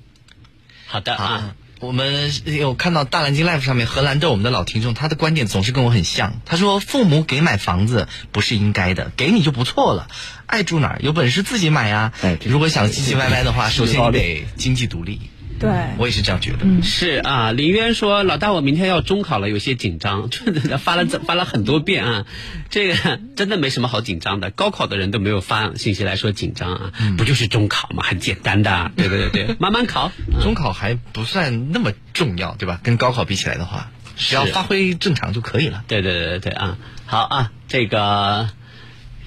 [0.87, 6.41] 好的啊，我们有看到大蓝鲸 Life 上面荷兰的，我们的老听众，他的观点总是跟我很像。
[6.43, 10.09] 他说，父母给买房子不是应该的，给你就不错了，
[10.47, 12.11] 爱住哪儿有本事自己买呀。
[12.43, 15.21] 如果想唧唧歪歪的话，首先你得经济独立。
[15.59, 16.65] 对，我也是这样觉得。
[16.83, 20.29] 是啊，林渊说：“老大，我明天要中考了，有些紧张。
[20.79, 22.25] ”发了发了很多遍啊，
[22.69, 24.49] 这个真的没什么好紧张的。
[24.51, 28.91] 高考的人都没有发信息来说紧张啊，不就是中考嘛，很简单的。
[28.95, 30.11] 对对对对， 慢慢考。
[30.41, 32.79] 中考还不算那么重要，对吧？
[32.83, 35.83] 跟高考比起来的话，只要发挥正常就可以了。
[35.87, 38.49] 对对对对对啊，好啊，这个。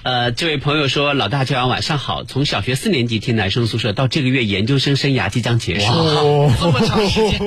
[0.03, 2.25] 呃，这位朋友说：“老大，这阳晚上好。
[2.25, 5.87] 从小学四年级听男生宿舍，到这个月研究生生涯即将结束，
[6.59, 7.41] 这么长时间。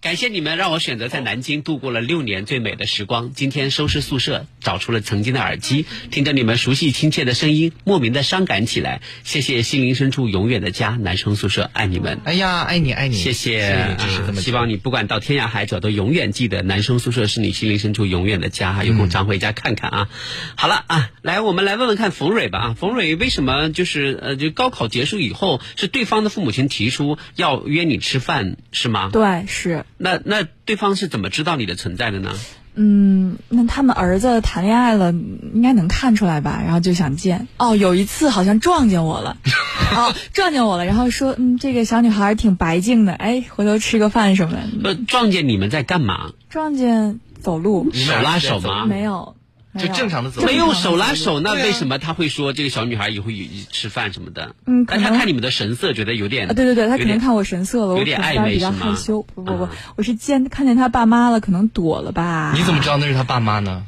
[0.00, 3.32] 感谢你们让我选择在南京度过了六年最美的时光。
[3.34, 9.00] 今天收拾宿舍，找出了曾经的耳机，听着你们熟悉亲切的声音，莫名的伤感起来。
[9.24, 12.20] 谢谢心灵深处永远的家，男生宿舍，爱你们。
[12.24, 13.96] 哎呀，爱你爱你，谢谢。
[14.36, 18.84] 希望你不管到天涯海角，都永远记得男生宿舍是你心灵深处永远的家。
[18.84, 20.08] 有空常回家看看啊。
[20.54, 29.10] 好了啊，来，我们来问问看冯蕊吧啊，冯蕊为什么就是呃，就高考结束以后，是对方的父母亲提出要约你吃饭是吗？
[29.12, 29.84] 对，是。
[29.98, 32.32] 那那对方是怎么知道你的存在的呢？
[32.80, 36.62] 嗯，那他们儿子谈恋爱了，应该能看出来吧？
[36.64, 37.48] 然后就想见。
[37.58, 39.36] 哦，有一次好像撞见我了，
[39.96, 44.94] 哦，撞见我了，然后说，嗯，这个小女孩挺白净的，哎，回头吃个饭什么的。
[44.94, 46.30] 撞见你们在干嘛？
[46.48, 48.86] 撞见走路，手拉手吗？
[48.86, 49.34] 没有。
[49.78, 53.26] 就正常的走，没有手拉手，那为什么他会说这个小女孩以后
[53.70, 54.54] 吃饭什么的？
[54.64, 56.48] 嗯，但他看你们的神色，觉得有点……
[56.48, 59.22] 对对对，他可能看我神色了，有点暧昧比较害羞。
[59.22, 62.52] 不不不，我是见看见他爸妈了，可能躲了吧？
[62.56, 63.84] 你怎么知道那是他爸妈呢？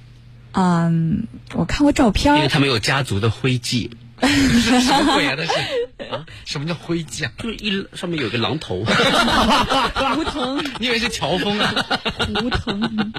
[0.53, 3.91] 嗯，我看过照片，因为他们有家族的徽记。
[4.21, 5.35] 什么鬼啊？
[5.37, 5.53] 那是
[6.11, 6.27] 啊？
[6.45, 7.31] 什么叫灰甲？
[7.39, 8.85] 就是一上面有个狼头。
[8.85, 11.75] 胡腾，你以为是乔峰啊？
[12.19, 13.13] 胡腾。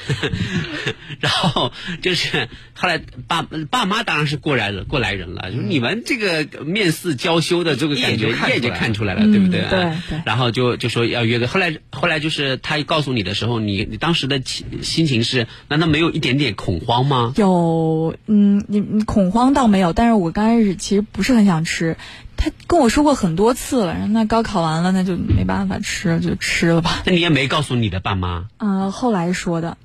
[1.20, 9.60] 然后就是后来爸爸妈当然是过来人过来人了，就是你们这个面似娇羞的这个感觉，一眼就看出来了，对不对？
[9.68, 10.22] 对对。
[10.24, 17.32] 然后就就说要约个，后来后来就是他告诉你的时候，你你当时的心心情是难道没有一点点恐慌吗？
[17.36, 20.19] 有，嗯，你你恐慌倒没有，但是。
[20.20, 21.96] 我刚开始其实不是很想吃，
[22.36, 23.94] 他跟我说过很多次了。
[23.94, 27.02] 然后那高考完了，那就没办法吃，就吃了吧。
[27.06, 28.46] 那你也没告诉你的爸妈？
[28.58, 29.76] 嗯，后来说的。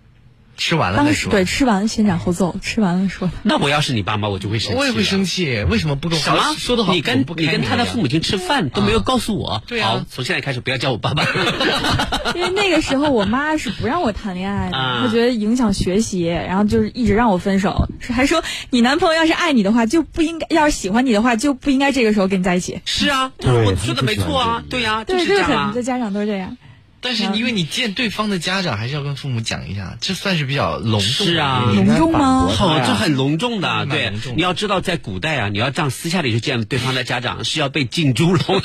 [0.58, 3.30] 吃完了再说对，吃完了先斩后奏，吃完了说。
[3.44, 4.78] 那我要是你爸妈，我就会生气。
[4.78, 6.94] 我也会生气，为什么不跟我什么说的好？
[6.94, 9.62] 你跟你跟他的父母亲吃饭都没有告诉我。
[9.68, 11.24] 对好，从现在开始不要叫我爸爸。
[12.36, 22.80] 因为那个时候我妈是不让我谈恋爱的，她觉得影响学习，然后就是一直让我分手，还说你男朋友要是爱你的话，就不应该；要是喜欢你的话，就不应该这个时候跟你在一起。
[22.86, 26.58] 是啊，我说的没错啊，对呀，对，就是很多家长都是这样。
[27.06, 31.28] 但是因为你见对方的家长，还是要跟父母讲一下，这算是比较隆重。
[31.28, 32.48] 是啊，隆重吗？
[32.48, 33.86] 好，这很隆重的。
[33.86, 38.62] 对，你要知道，在古代啊，你要这样私下里去见对方的家长，是要被进猪笼，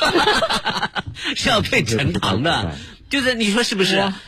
[1.37, 2.75] 是要被沉塘的。
[3.11, 4.19] 就是你说是不是啊？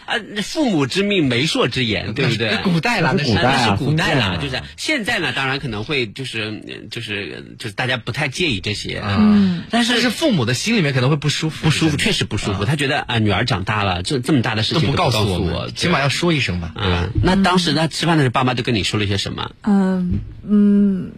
[0.42, 2.58] 父母之命，媒妁之言，对不对？
[2.64, 4.38] 古代了， 那是那是古代了。
[4.38, 9.00] 就是现在呢，当然可能会就是就是就是大家不太介意这些。
[9.02, 12.64] 嗯，但是是父母的心里面可能会不舒服，不舒服，确实不舒服。
[12.64, 17.08] 他觉得啊，女儿长大了，这这么大的事情不告诉我，起码要说一声吧，对吧？
[17.22, 19.52] 那当时他吃饭的时候，爸妈都跟你说了些什么？
[19.62, 21.12] 嗯嗯。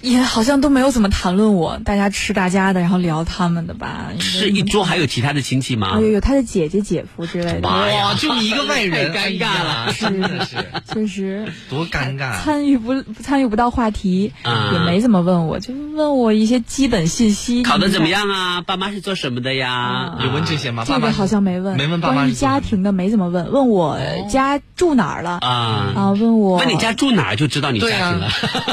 [0.00, 4.06] 也好像都没有怎么谈论我，大家吃大家的，然后聊他们的吧。
[4.20, 5.98] 是一桌还有其他的亲戚吗？
[6.00, 7.68] 有有他的姐姐、姐夫之类的。
[7.68, 10.56] 哇，就你一个外人，太尴尬了，真的是，
[10.92, 12.40] 确实多尴尬。
[12.42, 14.32] 参与不参与不到话题，
[14.72, 17.62] 也没怎么问我，就问我一些基本信息。
[17.62, 18.60] 考的怎么样啊？
[18.62, 20.18] 爸妈是做什么的呀？
[20.24, 20.84] 有问这些吗？
[20.86, 22.14] 这个好像没问，没问爸妈。
[22.14, 23.98] 关于家庭的没怎么问，问我
[24.30, 25.92] 家住哪儿了啊？
[25.96, 28.28] 啊，问我问你家住哪儿就知道你家庭了，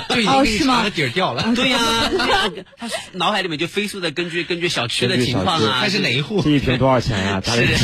[0.10, 1.43] 就已经给你查的底儿掉了。
[1.56, 1.80] 对呀，
[2.77, 6.42] 他脑海里面就飞速的根据根据小区的情况啊，他是哪一户？
[6.42, 7.42] 这一瓶多少钱 呀？
[7.44, 7.67] 是。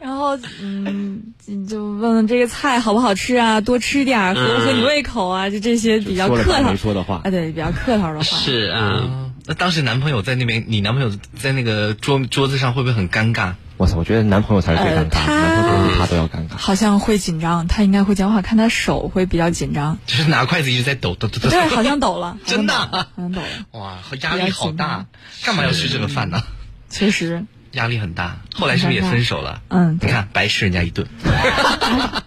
[0.00, 1.32] 然后嗯，
[1.66, 3.60] 就问问这个菜好不好吃啊？
[3.62, 5.48] 多吃点儿，合不合你胃口啊？
[5.48, 8.22] 就这些比较客套的话啊，对，比较客套的话。
[8.22, 13.54] 是啊，那当时男朋友在那边，你男朋友在那个桌桌子上会不会很尴尬？
[13.76, 16.56] 我操，我觉得男朋友才是最尴尬，男朋友比他都要尴尬。
[16.56, 21.50] 好像会紧张，他应该会讲话，看他手会比较紧张，就是拿筷子一直在抖抖抖抖。
[21.50, 23.48] 对，好像抖了， 真的，好像抖了。
[23.72, 25.06] 哇，压力好大，
[25.44, 26.42] 干嘛要吃这个饭呢？
[26.90, 27.44] 确实。
[27.72, 29.60] 压力很大，后来是不是也分手了？
[29.66, 31.08] 嗯，你看白吃人家一顿，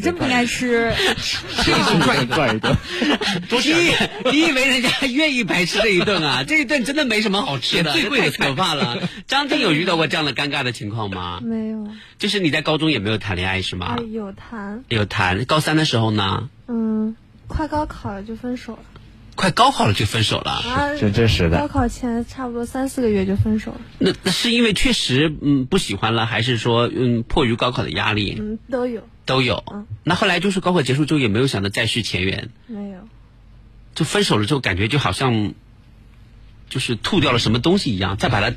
[0.00, 2.76] 真不应该吃， 吃一顿赚一顿。
[3.50, 6.44] 你你以为人家愿意白吃这一顿啊？
[6.46, 9.08] 这一顿真的没什么好吃的，最贵的可怕了。
[9.26, 11.40] 张静有遇到过这样的尴尬的情况吗？
[11.42, 11.86] 没有。
[12.18, 13.96] 就是你在高中也没有谈恋爱是吗？
[14.12, 14.84] 有谈。
[14.88, 16.48] 有谈，高三的时候呢？
[16.66, 17.16] 嗯，
[17.46, 18.78] 快高考了就分手了。
[19.34, 21.58] 快高考了就分手了，真真实的。
[21.60, 23.80] 高考前差不多三四个月就分手了。
[24.00, 28.36] 那那是因为确实嗯不喜欢了，还是说嗯迫于高考的压力？
[28.40, 29.06] 嗯，都有。
[29.28, 29.62] 都有。
[29.72, 29.86] 嗯。
[30.02, 32.48] 那后来就是高考结束之后也没有想着再续前缘。
[32.66, 33.06] 没有。
[33.94, 35.54] 就分手了之后，感觉就好像
[36.68, 38.56] 就是吐掉了什么东西一样，再把它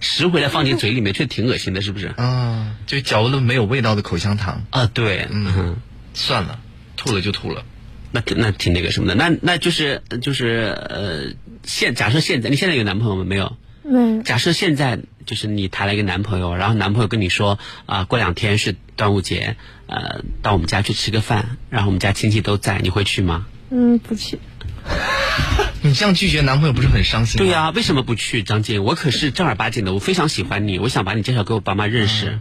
[0.00, 2.06] 拾回来放进嘴里面，却挺恶心的，是不是？
[2.16, 4.64] 啊，就嚼了没有味道的口香糖。
[4.70, 5.76] 啊，对，嗯，
[6.14, 6.60] 算了，
[6.96, 7.64] 吐了就吐了。
[8.12, 11.32] 那那挺那个什么的，那那就是就是呃，
[11.64, 13.24] 现假设现在你现在有男朋友吗？
[13.24, 13.56] 没有。
[13.84, 14.24] 嗯。
[14.24, 19.56] 假设现在就是你谈了一个男朋友，然后男朋友跟你说啊，过两天是端午节，
[19.86, 23.46] 呃，到我们家去吃个饭，然后我们家亲戚都在，你会去吗？
[23.70, 24.38] 嗯，不去。
[25.82, 27.38] 你这样拒绝男朋友不是很伤心？
[27.38, 28.42] 对呀，为什么不去？
[28.42, 32.40] 张静，我可是正儿八经的，我非常喜欢你，我想把你介绍给我爸妈认识。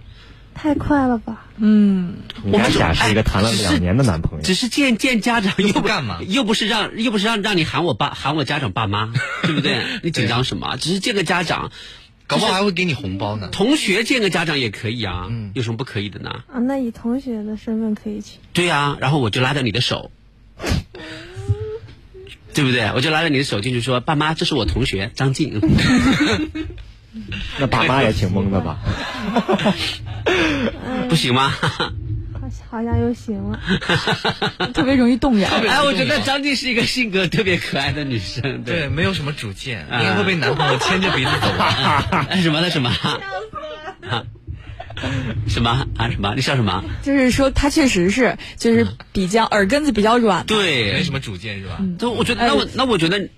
[0.56, 1.46] 太快了吧？
[1.56, 6.20] 嗯，我们假是一个谈了两年的男朋友，只是见见家长又不干嘛？
[6.28, 9.14] 又不是让又不是让让你喊我爸喊我家长爸妈，
[9.44, 9.82] 对不对？
[10.04, 10.76] 你紧张什么？
[10.76, 11.72] 只是见个家长，
[12.30, 13.50] 搞不好还会给你红包呢。
[13.52, 16.30] 同学见个家长也可以啊，有什么不可以的呢？
[16.54, 18.38] 啊，那以同学的身份可以去。
[18.54, 20.12] 对呀，然后我就拉着你的手，
[22.54, 22.92] 对不对？
[22.94, 25.60] 我就拉着你的手进去说：“爸妈，这是我同学张静。
[27.60, 28.78] ”那爸妈也挺懵的吧？
[31.10, 31.52] 不行吗？
[32.70, 33.60] 好像又行了，
[34.74, 35.50] 特别容易动摇。
[35.50, 42.28] 哎，我觉得张静是一个性格特别可爱的女生，对，没有什么主见，应该会被男朋友牵着鼻子走吧？
[42.42, 42.62] 什么？
[42.62, 42.92] 那什么？
[45.48, 46.10] 什么啊？
[46.10, 46.34] 什么？
[46.36, 46.84] 你笑什么？
[47.02, 51.80] 就是说，他确实是，就是比较耳根子比较软，对，没什么主见是吧？
[51.98, 53.30] 都，我觉得，那我那我觉得。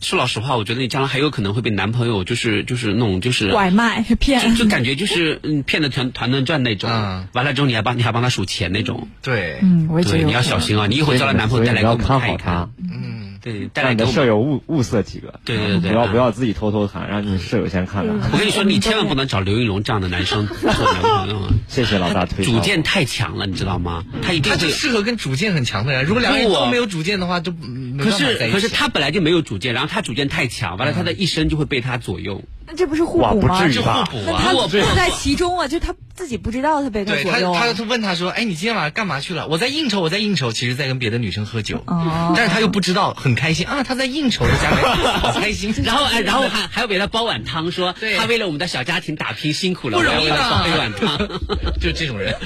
[0.00, 6.90] 说老实话，我觉得你将来还有可能会被男朋友就是就是那种就是拐卖骗，就感觉就是嗯骗的团团团转那种。
[6.90, 9.08] 嗯，完了之后你还帮你还帮他数钱那种。
[9.22, 10.86] 对，嗯，我也觉得你要小心啊！
[10.86, 12.70] 你一会儿交了男朋友再来给我们看一看。
[12.78, 13.29] 嗯。
[13.40, 18.30] 对，带来你的舍友物物色几个，对对对，不要不要自己偷偷谈，让你舍友先看看。
[18.32, 21.50] 我跟你说，你千万不能找刘云龙这样的男生做男朋友。
[21.68, 24.04] 谢谢老大推主见太强了，你知道吗？
[24.22, 26.04] 他一定他就适合跟主见很强的人。
[26.04, 27.52] 如果两个人都没有主见的话，就
[27.98, 32.42] 可是可是他本来就没有主见，然后他主见太强，完了他的一生就会被他左右。
[32.70, 33.66] 那这不是互补吗？
[33.68, 34.42] 这互补啊！
[34.44, 37.52] 他不在其中啊，就他自己不知道他被他左右。
[37.52, 41.82] 他他问他说：“哎，你今天晚上干嘛去了？”我在应酬，我在应酬，其实在跟别的女生喝酒。
[41.88, 42.32] 哦。
[42.36, 43.82] 但是他又不知道，很开心啊！
[43.82, 44.76] 他在应酬，家里
[45.18, 45.74] 好 开心。
[45.82, 51.18] 然后哎，然后还还要给他煲碗汤，说他为了我们的小家庭打拼辛苦了，不容易了，煲一碗汤。
[51.80, 52.36] 就这种人。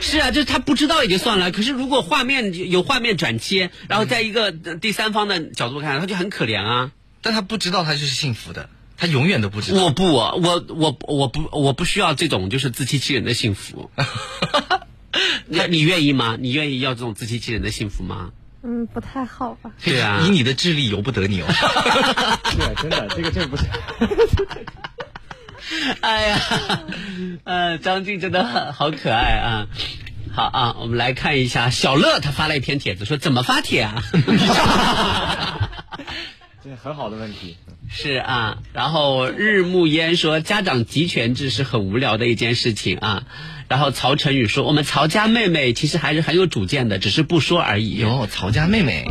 [0.00, 6.90] 是啊，就是他不知道也就算了，可是如果画面有画面转切，然后在一个第三方的角度看，他就很可怜啊。
[7.22, 8.68] 但他不知道他就是幸福的。
[9.00, 9.82] 他永远都不知道。
[9.82, 10.36] 我不，我
[10.68, 13.90] 我我不我不需要这种就是自欺欺人的幸福。
[15.46, 16.36] 那你愿意吗？
[16.38, 18.32] 你愿意要这种自欺欺人的幸福吗？
[18.62, 19.70] 嗯，不太好吧。
[19.82, 21.46] 对啊，以你的智力由不得你哦。
[22.58, 23.64] 对，真的，这个这不是。
[26.02, 26.38] 哎呀，
[27.44, 29.66] 呃，张静真的好可爱啊！
[30.34, 34.02] 好啊，我们来看一下小乐，他发了一篇帖子，说怎么发帖啊？
[36.62, 37.56] 这很好的问题。
[37.88, 43.22] 是啊，然后日暮烟说家长集权制是很无聊的一件事情啊。
[43.66, 47.96] 然后曹晨宇说我们曹家妹妹其实还是很有主见的，只是不说而已。
[47.96, 49.04] 哟，曹家妹妹，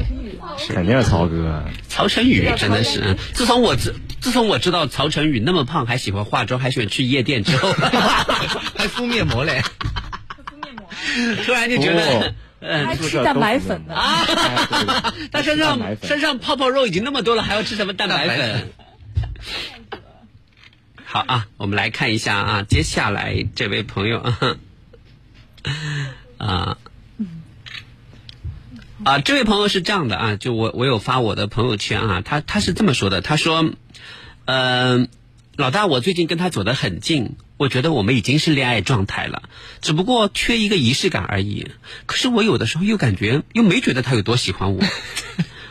[0.68, 1.64] 肯定是曹哥。
[1.88, 7.72] 曹晨宇真的是，自从我自自从我知道曹晨宇那么胖，还喜欢化妆，还喜欢去夜店之后，
[8.76, 9.62] 还敷面膜嘞。
[10.46, 11.44] 敷面膜。
[11.46, 14.26] 突然就觉得，嗯，还吃 蛋白粉呢啊！
[15.32, 18.72] 他身上身上泡泡肉已经那么多了，还要吃什么蛋白粉？
[21.06, 24.58] 好啊，我们来看一下啊，接下来这位朋友啊。
[26.38, 26.78] 啊，
[29.24, 33.72] 这位朋友是这样的啊，就我我有发我的朋友圈啊，他他是这么说的，他说，
[34.46, 35.08] 嗯，
[35.60, 39.44] 老大，我最近跟他走得很近，我觉得我们已经是恋爱状态了，
[39.82, 41.68] 只不过缺一个仪式感而已。
[42.06, 44.82] 可是我有的时候又感觉又没觉得他有多喜欢我。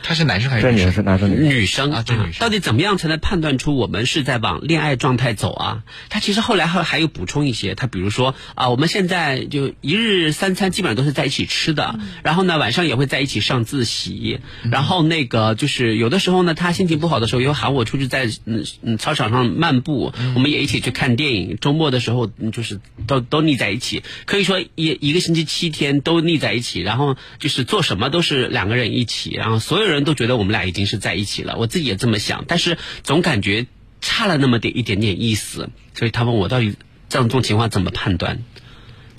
[0.09, 1.05] 他是男生还是女生？
[1.05, 5.83] 男生女生啊，这女生到底怎么样才能判断出我们是在往恋爱状态走啊？
[6.09, 14.41] 他其实后来还还有补充一些，他比如说啊，我们现在就一日三餐基本上都是在一起吃的，然后呢晚上也会在一起上自习，
[14.71, 21.59] 然后那个就是有的时候呢，他心情不好的时候，又喊我出去在嗯嗯操场上漫步，我们也一起去看电影。
[21.61, 29.98] 周末的时候就是都都腻在一起，可以说一一个星期七天都腻在一起，然后就是做什么都是两个人一起，然后所有人。
[30.05, 33.67] 都觉得我们俩已经是在一起了，我自己也这么想，但是总感觉
[34.01, 36.75] 差了那么点一点点意思，所以他问我到底
[37.09, 38.39] 这种情况怎么判断？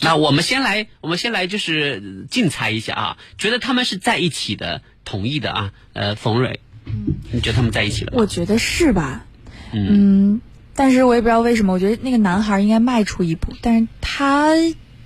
[0.01, 8.13] 那我们先来，我们先来就是竞猜一下啊，觉得他们是在一起的，同意的啊，呃，冯蕊，嗯，你觉得他们在一起了？
[8.15, 9.25] 我觉得是吧？
[9.73, 10.39] 嗯，
[10.73, 14.53] 但是我也不知道为什么，我觉得那个男孩应该迈出一步，但是他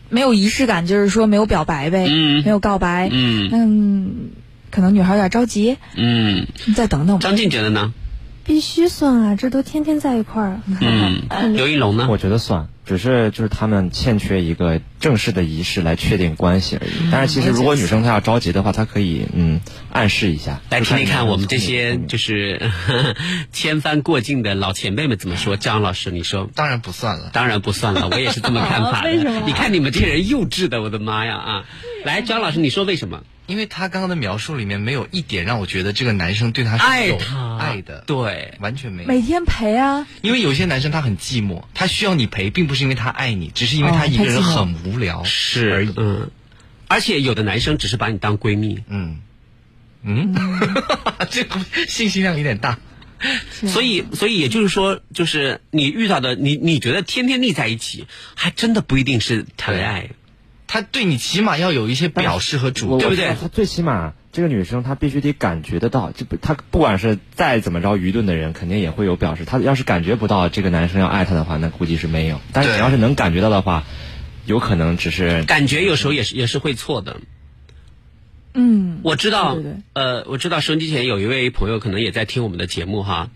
[0.09, 4.15] 没有仪式感，就是说没有表白呗，嗯，没有告白，嗯嗯。
[4.73, 7.21] 可能女孩有点着急，嗯，你再等等吧。
[7.21, 7.93] 张静觉得呢？
[8.43, 10.59] 必须算啊，这都天天在一块儿。
[10.81, 12.07] 嗯， 刘一龙呢？
[12.09, 16.91] 我觉得算，只是就是他们欠缺一个正式的仪式来确定关系而已。
[17.11, 19.61] 但是其实如果女生她要着急的话，她可以嗯
[19.91, 20.59] 暗示一下。
[20.71, 22.59] 来听听看我们这些就是
[23.53, 25.55] 千帆过境的老前辈们怎么说。
[25.55, 26.49] 张老师，你说？
[26.53, 29.07] 当然不算了，当然不算了，我也是这么看法的。
[29.13, 29.43] 为什么？
[29.45, 31.63] 你看你们这些人幼稚的，我的妈呀啊！
[32.03, 33.21] 来，张老师，你说为什么？
[33.45, 39.07] 因为他刚刚的描述里面没有一点让我觉得这个男生对他是爱他爱的，对，完全没有。
[39.09, 45.93] 每天陪啊，因为有些男生他很寂寞，他需要你陪，并不是因为他爱你，只是因为他一个人很无聊是而已。
[45.97, 46.31] 嗯，
[46.87, 48.83] 而且有的男生只是把你当闺蜜。
[48.87, 49.19] 嗯
[50.03, 50.35] 嗯，
[51.29, 52.79] 这个信息量有点大。
[53.67, 60.09] 所以，所以也就是说，就是你遇到的，你你觉得天天腻在一起，还真的不一定是谈恋爱。
[60.73, 63.35] 他对你起码要有一些表示和主动，对不对？
[63.39, 69.45] 他最起码这个女生她必须得感觉得到，就不她不管是再怎么着愚钝的人，肯定也会有表示。
[69.45, 72.41] 她要是感觉不到这个男生要爱她的话，那估计是没有。
[72.53, 73.83] 但是你要是能感觉到的话，
[74.47, 77.17] 有可能只是感觉，有时候也是也是会错的。
[78.55, 79.55] 嗯，我知道，
[79.93, 83.29] 呃，我知道收音机前有一位朋友可能也在听我们的节目哈。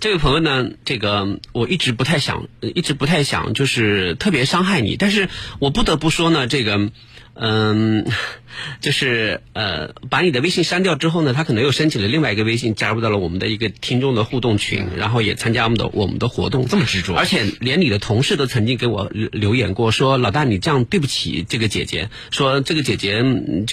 [0.00, 4.96] 这位朋友呢，这个我一直不太想，一直不太想，就是特别伤害你。
[4.96, 5.28] 但是
[5.58, 6.90] 我不得不说呢，这个。
[7.34, 8.06] 嗯，
[8.80, 16.66] 就是呃，把你的微信删掉之后呢，他可能又申请了另外一个微信，加入到了我们的一个听众的互动群，然后也参加我们的我们的活动。
[16.68, 23.24] 这么执着，而且连你的同事都曾经给我留言过，说老大你这样对不起这个姐姐，说这个姐姐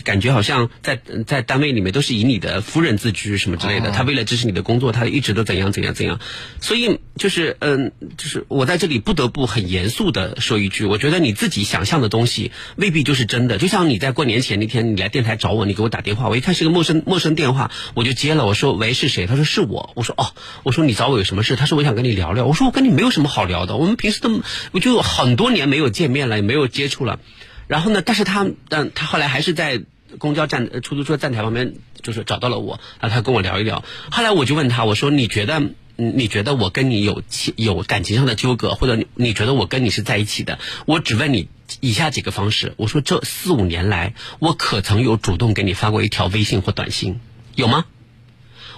[0.04, 3.92] 感觉好像在在单位里面都是以你的夫人自居什么之类的。
[3.92, 6.20] 她为了支持你的工作，她一直都怎样怎样怎样。
[6.60, 18.46] 所以就是嗯，就是我在这里不得不很严肃的说一句，我觉得你自己想象的东西未必就是真就像你在过年前那天，你来电台找我，你给我打电话，我一看是个陌生陌生电话，我就接了。
[18.46, 19.28] 我说喂，是谁？
[19.28, 19.92] 他说是我。
[19.96, 20.34] 我说哦，
[20.64, 21.56] 我说你找我有什么事？
[21.56, 22.46] 他说我想跟你聊聊。
[22.46, 24.42] 我说我跟你没有什么好聊的，我们平时都
[24.72, 27.20] 我就很多年没有见面了，也没有接触了。
[27.68, 29.82] 然后呢，但是他但他后来还是在
[30.18, 33.84] 公交站、出租车站台旁边，就是找到了我，然后他跟我聊一聊。
[34.12, 35.62] 后来我就问他，我说你觉得？
[35.98, 37.22] 你觉得我跟你有
[37.56, 40.58] 有感情上的纠葛，或者你觉得我跟你是在一起的？
[40.88, 41.48] 我只问你
[41.80, 42.74] 以下几个方式。
[42.78, 47.20] 我说这四五年来，我可曾有主动给你发过一条微信或短信？
[47.56, 47.86] 有吗？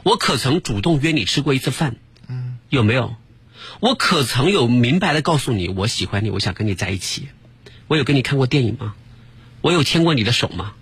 [0.04, 1.96] 我可曾主动约你吃过一次饭？
[2.28, 3.16] 嗯，有没有？
[3.80, 7.30] 我可曾有明白的告诉你我喜欢你，我想跟你在一起？
[7.88, 8.96] 我有跟你看过电影吗？
[9.62, 10.74] 我有牵过你的手吗？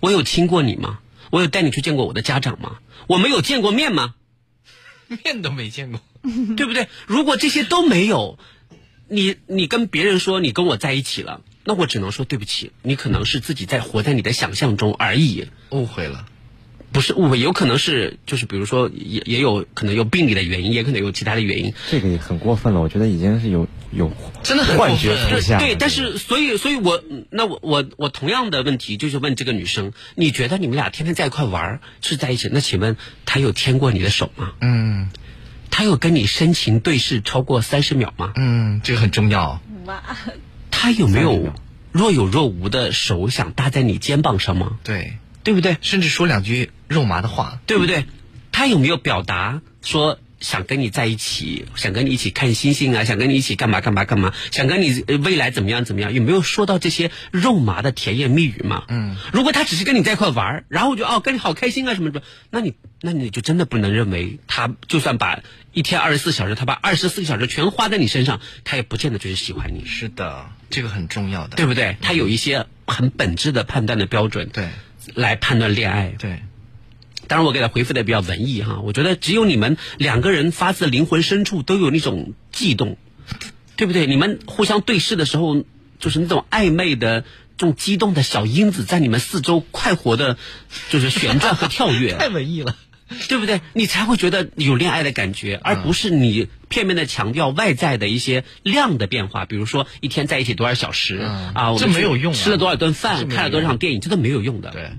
[0.00, 1.00] 我有亲过你吗？
[1.30, 2.78] 我有带你去见过我的家长吗？
[3.06, 4.14] 我们有见过面吗？
[5.24, 6.00] 面都没见过，
[6.56, 6.88] 对不对？
[7.06, 8.38] 如果这些都没有，
[9.08, 15.46] 你你跟别人说你跟我在一起了，那我只能说对不起，你可能是自己在活在你的想象中而已。
[15.70, 16.26] 误会了，
[16.92, 21.72] 不是误会，有可能是就是比如说也也有可能有病理的原因，也可能有其他的原因。
[21.90, 25.58] 这个也很过分了，我觉得已经是有有真的很幻觉出现。
[25.58, 32.48] 对，但是所以所以我那我我我同样的问题就是问这个女生，你觉得你们俩天天在一块玩是在一起？
[32.52, 34.52] 那请问他有牵过你的手吗？
[34.60, 35.10] 嗯，
[35.70, 38.32] 他有跟你深情对视超过三十秒吗？
[38.36, 39.60] 嗯，这个很重要。
[39.84, 40.02] 哇，
[40.70, 41.52] 他有没有
[41.92, 44.78] 若有若无的手想搭在你肩膀上吗？
[44.84, 45.76] 对，对不对？
[45.80, 48.06] 甚至说两句肉麻的话，对不对？
[48.52, 50.18] 他有没有表达说？
[50.46, 56.14] 想跟你在一起，想跟你一起看星星啊，想跟你一起干嘛干嘛干嘛，想跟你未来怎么样怎么样？
[56.14, 58.84] 有没有说到这些肉麻的甜言蜜语嘛？
[58.86, 65.40] 嗯，如果他只是跟你在一块玩然后我就哦跟你好开心啊什么什么，那你那你就真的不能认为他就算把
[65.72, 69.84] 一天二十四小时，他把二十四个小时全花在你身上，他也不见得就是喜欢你。
[69.84, 71.96] 是的，这个很重要的，对不对？
[72.00, 74.68] 他有一些很本质的判断的标准，对，
[75.14, 76.40] 来判断恋爱，对。
[77.28, 78.80] 当然，我给他回复的比较文艺哈。
[78.82, 82.96] 我觉得只有你们两个人发自灵魂深处都有那种悸动，
[83.76, 84.06] 对不对？
[84.06, 85.64] 你们互相对视的时候，
[85.98, 90.36] 就是那种暧昧的、这种激动的小因子在你们四周快活的，
[90.90, 92.14] 就是旋转和跳跃。
[92.18, 92.76] 太文艺了，
[93.28, 93.60] 对不对？
[93.72, 102.32] 你才会觉得有恋爱的感觉，而不是你片面的强调外在的一些量的变化，比如说一天在一起多少小时啊，这没有用。
[102.32, 104.70] 吃了多少顿饭，看了多少场电影，这都没有用的。
[104.70, 104.90] 对。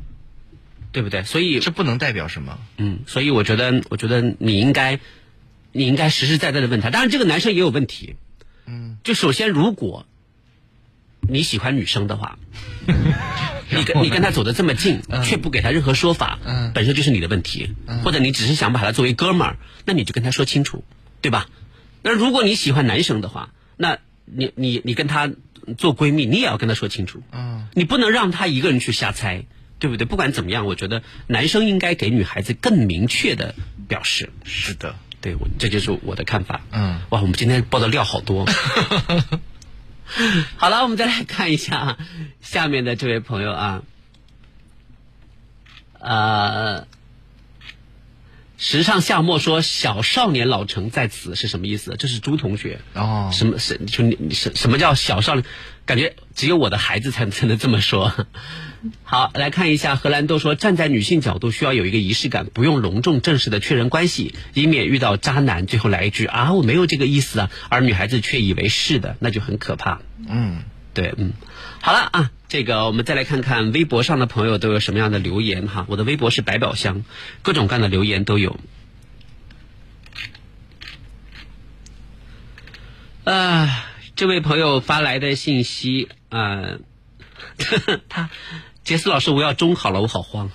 [0.97, 1.21] 对不对？
[1.21, 2.57] 所以这不能代表什么。
[2.77, 4.99] 嗯，所以我觉得，我觉得你应该，
[5.71, 6.89] 你应该实实在在的问他。
[6.89, 8.15] 当然，这个男生也有问题。
[8.65, 10.07] 嗯，就首先，如果
[11.21, 12.39] 你喜欢女生的话，
[13.69, 17.75] 你跟你跟他走的这么近，却不给他任何说法，嗯，本身就是你的问题。
[18.03, 20.83] 或者你只是想把他作为哥们儿，那你就跟他说清楚，
[21.21, 21.47] 对吧？
[22.01, 25.29] 那如果你喜欢男生的话，那你你你跟他
[25.77, 27.21] 做闺蜜，你也要跟他说清楚。
[27.31, 29.45] 嗯，你不能让他一个人去瞎猜。
[29.79, 30.05] 对不对？
[30.05, 33.55] 不管怎么样，我觉得男生应该给女孩子更明确的
[33.87, 34.29] 表示。
[34.43, 36.61] 是的，对，我这就是我的看法。
[36.71, 38.45] 嗯，哇，我们今天报的料好多。
[40.55, 41.97] 好了，我们再来看一下
[42.39, 43.83] 下面的这位朋友啊，
[45.99, 46.87] 呃，
[48.57, 51.97] 时尚夏末说“小少年老成在此”是什么意思？
[51.99, 53.29] 这是朱同学哦。
[53.33, 55.43] 什么是就你什什么叫小少年？
[55.85, 58.13] 感觉只有我的孩子才才能这么说。
[59.03, 70.01] 好，来看一下荷兰豆说，站在女性角度，需要有一个仪式感，不用隆重正式的确认关系，以免遇到渣男，最后来一句啊，我没有这个意思啊，而女孩子却以为是的，那就很可怕。
[70.27, 70.63] 嗯，
[70.93, 71.33] 对，嗯，
[71.81, 75.85] 好了啊，这个我们再来看看微博上的朋友都有什么样的留言哈。
[75.87, 77.03] 我的微博是百宝箱，
[77.41, 78.59] 各种各样的留言都有。
[83.23, 83.85] 啊，
[84.15, 86.77] 这位朋友发来的信息啊，
[88.09, 88.29] 他。
[88.87, 90.49] 杰斯老师，我要中考了，我好慌。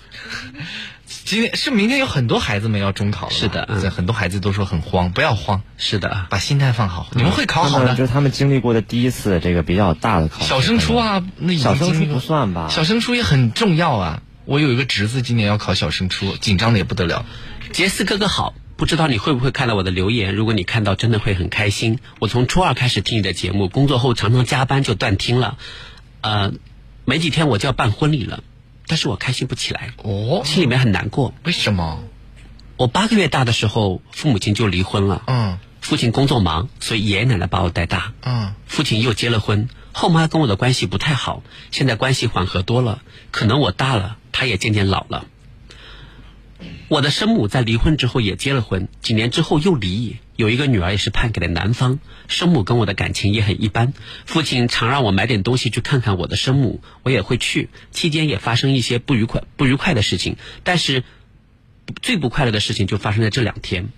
[1.05, 7.93] 今天是明天有很多孩子们要中考了，是的，很多孩子都说很慌，不要慌，是的，把心态放好，你们会考好的。
[7.93, 10.47] 就是他们经历过的第一次这个比较大的考试。
[10.47, 12.69] 小升初啊，那小升初不算吧？
[12.71, 14.23] 小升初也很重要啊。
[14.45, 17.27] 我有一个侄子今年要考小升初，紧张的也不得了。
[17.71, 20.33] 杰斯哥哥好，不知道你会不会看到我的留言？
[20.33, 21.99] 如果你看到，真的会很开心。
[22.17, 25.59] 我从初二开始听你的节目，工作后常常加班就断听了，
[26.21, 26.51] 呃。
[27.05, 28.43] 没几天我就要办婚礼了，
[28.87, 31.33] 但是我开心不起来，哦，心里面很难过。
[31.43, 32.03] 为什么？
[32.77, 35.21] 我八个月大的时候，父母亲就离婚了。
[35.27, 38.13] 嗯，父亲工作忙，所以爷爷奶奶把我带大。
[38.23, 43.01] 嗯，父亲又结了婚，后妈跟我的关系不太好，现在关系缓和多了。
[43.31, 45.25] 可能我大了，他也渐渐老了。
[46.87, 50.17] 我的生母在离婚之后也结了婚，几年之后又离异。
[50.35, 53.93] 有一个女儿也是判给了男方，生母跟我的感情也很一般。
[54.25, 57.69] 父亲常让我买点东西去看看我的生母，我也会去。
[57.91, 61.03] 期间也发生一些不愉快、不愉快的事情，但是
[62.01, 63.89] 最不快乐的事情就发生在这两天。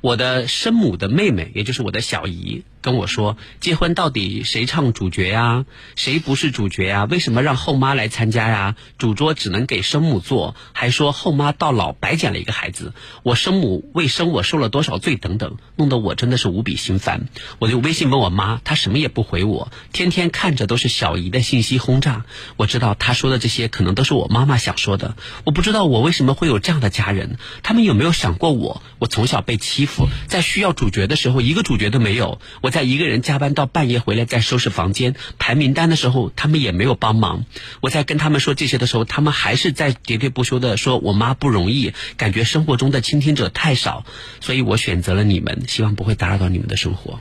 [0.00, 5.64] 我的生母的妹妹，也就是我的小姨，跟我说，结婚到底谁唱主角呀？
[5.96, 7.04] 谁不是主角呀？
[7.04, 8.76] 为什么让后妈来参加呀？
[8.98, 12.92] 主桌只能给生母坐，还说后妈到老白捡了一个孩子。
[13.22, 17.26] 我生母为生我受了多少罪等等，弄得我真的是无比心烦。
[17.58, 22.26] 我就微信问我妈，她什么也不回我，天天看着都是小姨的信息轰炸。
[22.58, 25.16] 我知道她说的这些可能都是我妈妈想说的。
[25.44, 28.82] 我不知道我为什么会有这样的家人，他们有没有想过我？
[28.98, 30.06] 我从小被欺负。
[30.28, 32.42] 在需要主角的时候，一个主角都没有。
[32.60, 37.44] 我在一个人加班到半夜回来，再收拾房间、排名单的时候，他们也没有帮忙。
[37.80, 44.04] 我在跟他们说这些的时候，他们还是在喋喋不休的说我妈不容易，感觉生活中的倾听者太少。
[44.40, 47.20] 所以我选择了你们，希望不会打扰到你们的生活。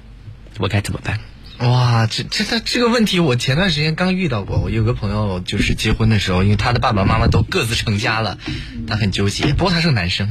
[0.58, 1.20] 我该怎么办？
[1.60, 4.58] 哇，这这这这个问题，我前段时间刚遇到过。
[4.58, 8.40] 我有个朋友，就是结婚的时候，因为他的爸爸妈妈都各自成家了，
[8.88, 9.54] 他很纠结。
[9.54, 10.30] 不过他是个男生。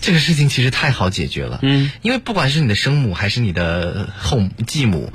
[0.00, 5.12] 这个事情其实太好解决了，嗯，因为不管是你的生母还是你的后继母，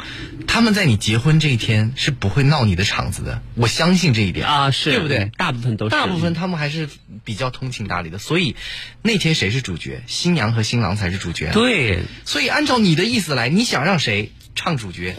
[0.48, 5.32] 他们在你结婚这一天是不会闹你的场子的，我相信这一点啊，是对不对？
[5.38, 6.88] 大部分都是，大部分他们还是
[7.24, 8.56] 比较通情达理的，所以
[9.02, 10.04] 那天谁是主角？
[10.08, 11.52] 新娘和新郎才是主角。
[11.52, 15.16] 对，所以按照你的意思来，你想让谁唱主角？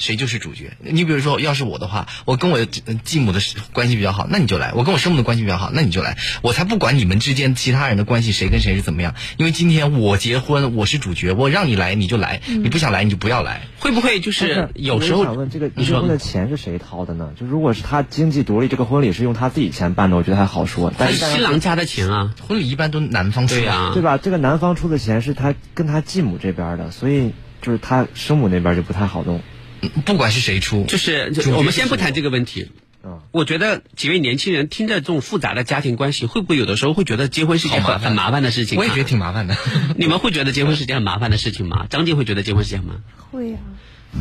[0.00, 0.72] 谁就是主角？
[0.80, 3.40] 你比如说，要是我的话，我跟我继母的
[3.72, 6.16] 关系比较好，那你就来；我跟我生母的关系比较好，那你就来。
[6.42, 13.60] 我才不管你们之间其他人的关系谁跟谁是怎么样，因为今天我结婚，我是主角，我让你来你就来，你不想来你就不要来。
[13.78, 17.30] 会不会就是有时候想问这个结婚的钱是谁掏的呢？
[17.38, 20.92] 就如果是他经济独立，这个婚礼是用他自己钱办的，我觉得还好说。
[20.96, 24.16] 但是新郎家的钱啊，婚礼一般都男方出啊，对吧？
[24.16, 29.40] 这个男方出的钱是他跟他继母这边的，所以就是他生母那边就不太好弄。
[30.04, 32.70] 不管是谁出，就是我们先不谈这个问题。
[33.02, 38.78] 嗯，我觉得几位年轻人听着这种复杂的家庭关系，会不会有的时候会觉得结婚是件很很麻烦的事情？
[38.78, 39.56] 我也觉得挺麻烦的。
[39.96, 41.86] 你们会觉得结婚是件很麻烦的事情吗？
[41.88, 42.96] 张静会觉得结婚是件吗？
[43.30, 43.58] 会呀。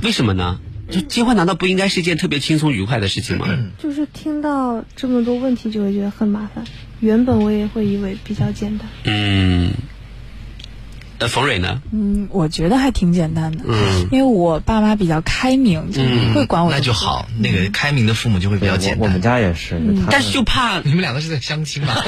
[0.01, 0.59] 为什么呢？
[0.89, 3.47] 就结婚难道不应该是一件特别轻松愉快的事情吗？
[3.77, 6.63] 就是听到这么多问题就会觉得很麻烦。
[7.01, 8.87] 原本我也会以为比较简单。
[9.03, 9.73] 嗯。
[11.19, 11.81] 呃，冯蕊呢？
[11.91, 13.63] 嗯，我觉得还挺简单的。
[13.67, 16.01] 嗯，因为我爸妈比较开明，就
[16.33, 16.71] 会管我。
[16.71, 19.01] 那就好，那个开明的父母就会比较简单。
[19.01, 21.93] 我们家也是，但是就怕你们两个是在相亲嘛。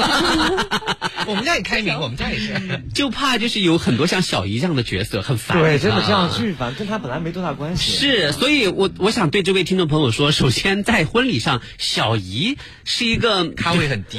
[1.28, 5.58] 我们家也开明，我们家也是， 就怕就是有很多像小姨这样的角色很烦。
[5.58, 7.92] 对，真的这样巨烦，跟他本来没多大关系。
[7.92, 14.18] 是，所以我我想对这位听众朋友说，首先在婚礼上，小姨是一个咖位很低。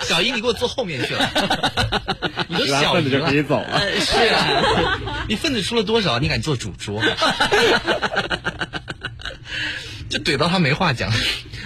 [0.00, 2.31] 小姨，你给我坐后面去了。
[2.48, 3.80] 你都小子就可以走了。
[4.00, 6.18] 是啊， 你份子出了多少？
[6.20, 7.00] 你敢做主桌？
[10.08, 11.10] 就怼到他没话讲。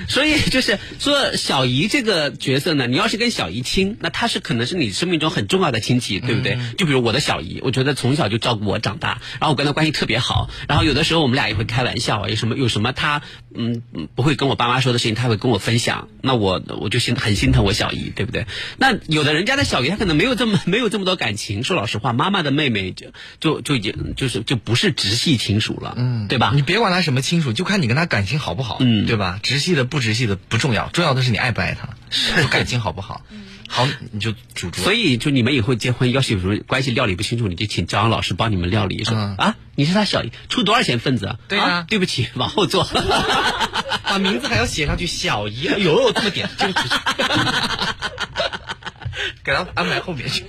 [0.08, 6.58] 所以就是说，小姨这个角色呢，你要是跟小姨亲，那她是可能是你生命中很重要的亲戚，对不对？
[6.76, 13.22] 就比如我的小姨，我觉得从小就照顾我长大，然后我跟她关系特别好，然后有的时候我们俩也会开玩笑，有什么有什么她
[13.52, 13.82] 嗯
[14.14, 18.46] 不会跟我爸妈说的事情，她会跟我分享，那我我就心很心疼我小姨，对不对？
[18.76, 23.06] 那有的人家的小姨，她可能没有这么没有这么多感情，说老实话，妈妈的妹妹就
[23.40, 26.52] 就就已经就是就不是直系亲属了，嗯，对吧？
[26.54, 29.38] 你别管她什么亲属，就看你跟他感情好不好，嗯，对吧？
[29.42, 30.00] 直系的不。
[30.00, 33.22] 直系的不重要，重要的是你爱不爱他，是感情好不好？
[33.68, 34.84] 好，你就主桌。
[34.84, 39.02] 所以，就你们以后结婚，要是有什么关系料理不清楚，你就请张老师帮你们料理。
[39.02, 41.38] 说啊，你是他小姨，出多少钱份子啊？
[41.48, 42.86] 对啊，对不起， 往后坐。
[44.08, 45.66] 把名字还要写上去，小姨。
[45.66, 46.66] 哎呦，这么点，就
[49.42, 50.44] 给他安排后面去。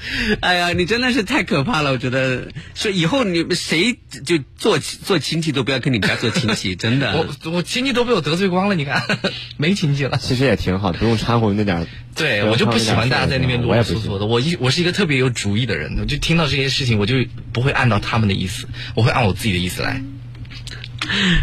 [0.40, 1.92] 哎呀，你真的是太可怕了！
[1.92, 7.16] 我觉得，所以以后你们谁就做做亲戚都不要跟你们家做亲戚， 真的。
[7.44, 9.02] 我我亲戚都被我得罪光了，你看，
[9.58, 10.16] 没亲戚了。
[10.18, 11.86] 其实也挺好，不用掺和那点。
[12.16, 14.26] 对我就不喜欢大家在那边啰啰嗦嗦的。
[14.26, 17.14] 我一我是一个特别有主意的人，我就听到这些事情，我就
[17.52, 20.02] 不会按照他们的意思，我会按我自己的意思来。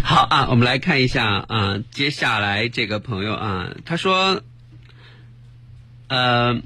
[0.03, 4.41] 好啊，我们来看一下啊，接下来这个朋友啊，他说，
[6.07, 6.59] 呃。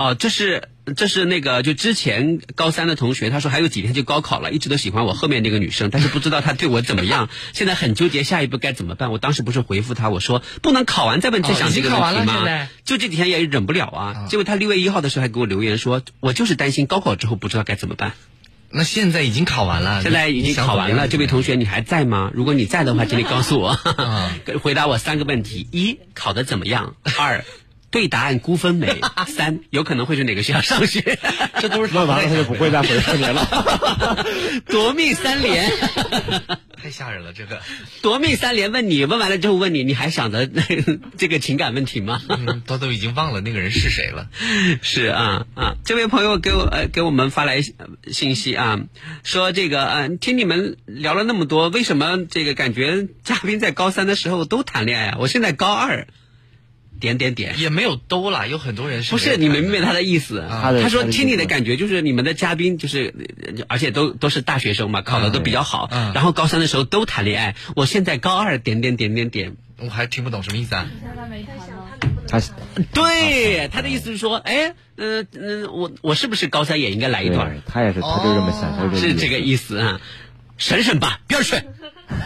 [0.00, 9.12] 哦，这是这是那个就之前高三的同学，他说还有几天就高考了，一直都喜欢我后面那个女生，但是不知道她对我怎么样，现在很纠结下一步该怎么办。
[9.12, 12.66] 我当时不是回复他，我说不能考完再问再想这个问题吗？
[12.86, 14.26] 就这几天也忍不了啊。
[14.30, 18.14] 结果他六月一号的时候还给我留言说，我就是担心高考之后不知道该怎么办。
[18.70, 22.30] 那现在已经考完了，现在已经考完了，这位同学你还在吗？
[22.32, 23.78] 如果你在的话，请你告诉我
[24.62, 26.94] 回答我三个问题：一考的怎么样？
[27.18, 27.44] 二。
[27.90, 29.00] 对答案估分没？
[29.26, 31.18] 三有可能会去哪个学校上学？
[31.60, 34.24] 这都是问完了他就不会再回复你了。
[34.66, 35.70] 夺命三连，
[36.80, 37.32] 太吓人了！
[37.32, 37.60] 这个
[38.02, 40.48] 夺命三连问你，问完了之后问你，你还想着
[41.16, 42.22] 这个情感问题吗？
[42.66, 44.28] 他都已经忘了那个人是谁了。
[44.82, 45.74] 是啊啊！
[45.84, 47.60] 这位朋友给我呃给我们发来
[48.10, 48.80] 信息啊，
[49.24, 55.16] 说这个呃听你们聊了那么多，为什么这个感觉嘉宾在高三的时候都谈恋爱啊？
[55.18, 56.06] 我现在高二。
[57.00, 60.46] 点点点也没有兜了，有很多人是不是你明白他的意思？
[60.48, 63.12] 他说听你的感觉就是你们的嘉宾就是，
[63.66, 67.56] 而且都都是大学生嘛，考的都比较好，然后高三的时候都谈恋爱。
[67.74, 70.86] 我现在高二，点点点点点，我还听不懂什么意思啊？
[72.28, 72.40] 他
[72.92, 77.60] 对他的意思是说，哎，嗯嗯，我我是不是高三也应该来一段？
[77.66, 80.00] 他也是，他就这么想，是这个意思啊。
[80.60, 81.56] 省省吧，边去。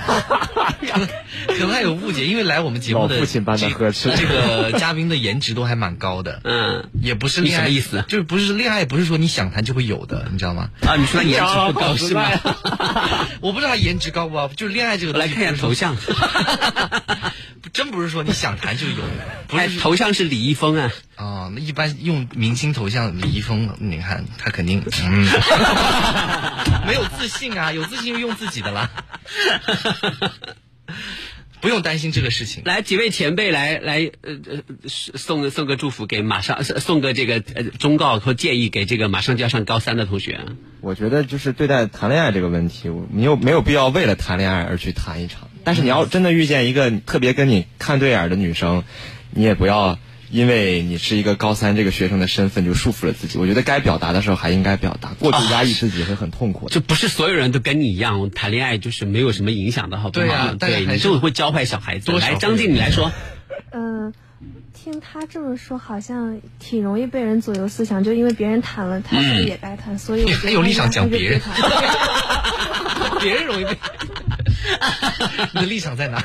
[1.47, 6.41] 可能还有误解，因为来我们节目的父亲般的呵斥，这个嘉宾的颜值都还蛮高的。
[6.43, 10.71] 嗯，也不是恋爱意思，就是不是恋爱，不是说你想谈就会有的，你知道吗？
[10.87, 12.31] 啊，你说他颜值不高是吗？
[13.41, 15.13] 我不知道他颜值高不高，就是恋爱这个。
[15.19, 15.97] 来看一下头像。
[17.75, 19.03] 真不是说你想谈就有，
[19.49, 20.91] 不是头像是李易峰啊。
[21.17, 25.27] 哦，那一般用明星头像李易峰，你看他肯定 嗯，
[26.87, 28.89] 没有自信啊，有自信就用自己的啦。
[31.65, 32.63] 不用担心这个事情。
[32.67, 40.39] 来，几位前辈来来呃呃送送个祝福给马上送个这个呃忠告和建议给这个马上就要上高三的同学。
[40.83, 45.49] 我觉得就是对待谈恋爱这个问题，你有没有必要为了谈恋爱而去谈一场？
[45.65, 48.85] 但是你要真的遇见一个特别跟你看对眼的女生，
[49.31, 49.99] 你也不要。
[50.31, 53.39] 因为你是一个高三这个学生的身份，就束缚了自己。
[53.39, 56.69] 我觉得该表达的时候还应该表达，过度压抑自己会很痛苦。
[56.69, 60.27] 就不是所有人都跟你一样谈恋爱，就是没有什么影响的，好不好？
[60.27, 62.11] 对呀，对你就会教坏小孩子。
[62.13, 63.13] 来，张静，你来说。
[63.73, 64.13] 嗯，
[64.73, 68.03] 听他这么说，好像挺容易被人左右思想。
[68.03, 69.99] 就因为别人谈了，他是不是也该谈？
[69.99, 71.41] 所以我 有立场讲别人，
[73.21, 73.77] 别人容易被。
[75.55, 76.23] 你的立场在哪？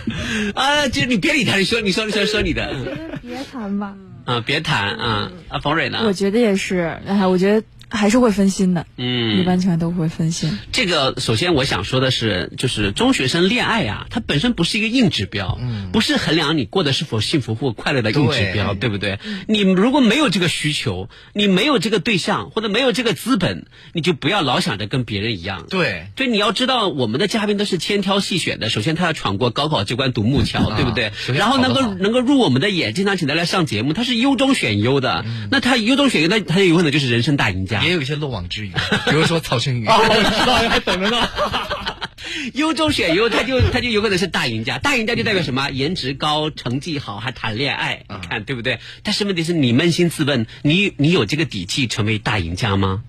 [0.55, 2.73] 啊，就你别理他，你说，你说，你说，说你的。
[3.21, 3.93] 别谈吧。
[4.25, 5.31] 啊，别谈啊！
[5.49, 6.03] 啊，冯蕊呢？
[6.05, 7.65] 我觉得也是，哎，我觉得。
[7.89, 10.57] 还是会分心的，嗯，一般情况都会分心。
[10.71, 19.19] 这个首先我想说的是，就是中学生恋爱啊，它本身不是一个硬指标，嗯，不是衡量你过得是否幸福或快乐的硬指标，对不对？
[19.47, 25.65] 你如果没有这个需求，你没有这个对象或者没有这个资本，你就不要老想着跟别人一样。
[25.69, 31.11] 对，对，你要知道我们的嘉宾都是千挑细选的，首先他要闯过高考这关独木桥，对不对？
[31.33, 35.25] 然后能够能够入我们的眼，经常请他来上节目，他是优中选优的。
[35.49, 37.78] 那他优中选优，那他有可能就是人生大赢家。
[37.83, 38.71] 也有一些漏网之鱼，
[39.09, 41.29] 比如说曹春雨，哦，我知道，还等着呢。
[42.53, 44.77] 优中选优，他就 他就有可能是大赢家。
[44.77, 45.69] 大赢家就代表什么？
[45.69, 48.79] 颜值高，成绩好，还谈恋爱，你看对不对？
[49.03, 53.03] 但是问题是你扪心自问，你你有这个底气成为大赢家吗？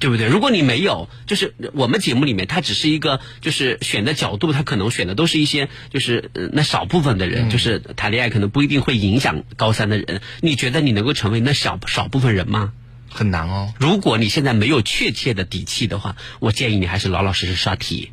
[0.00, 0.26] 对不对？
[0.28, 10.20] 如果你没有，就是我们节目里面，他只是一个，就是选的角度，他可能选的都是一些，就是那少部分的人，就是谈恋爱可能不一定会影响高三的人。
[10.40, 12.72] 你觉得你能够成为那少少部分人吗？
[13.08, 13.72] 很难哦。
[13.78, 18.12] 如果你现在没有确切的底气的话，我建议你还是老老实实刷题。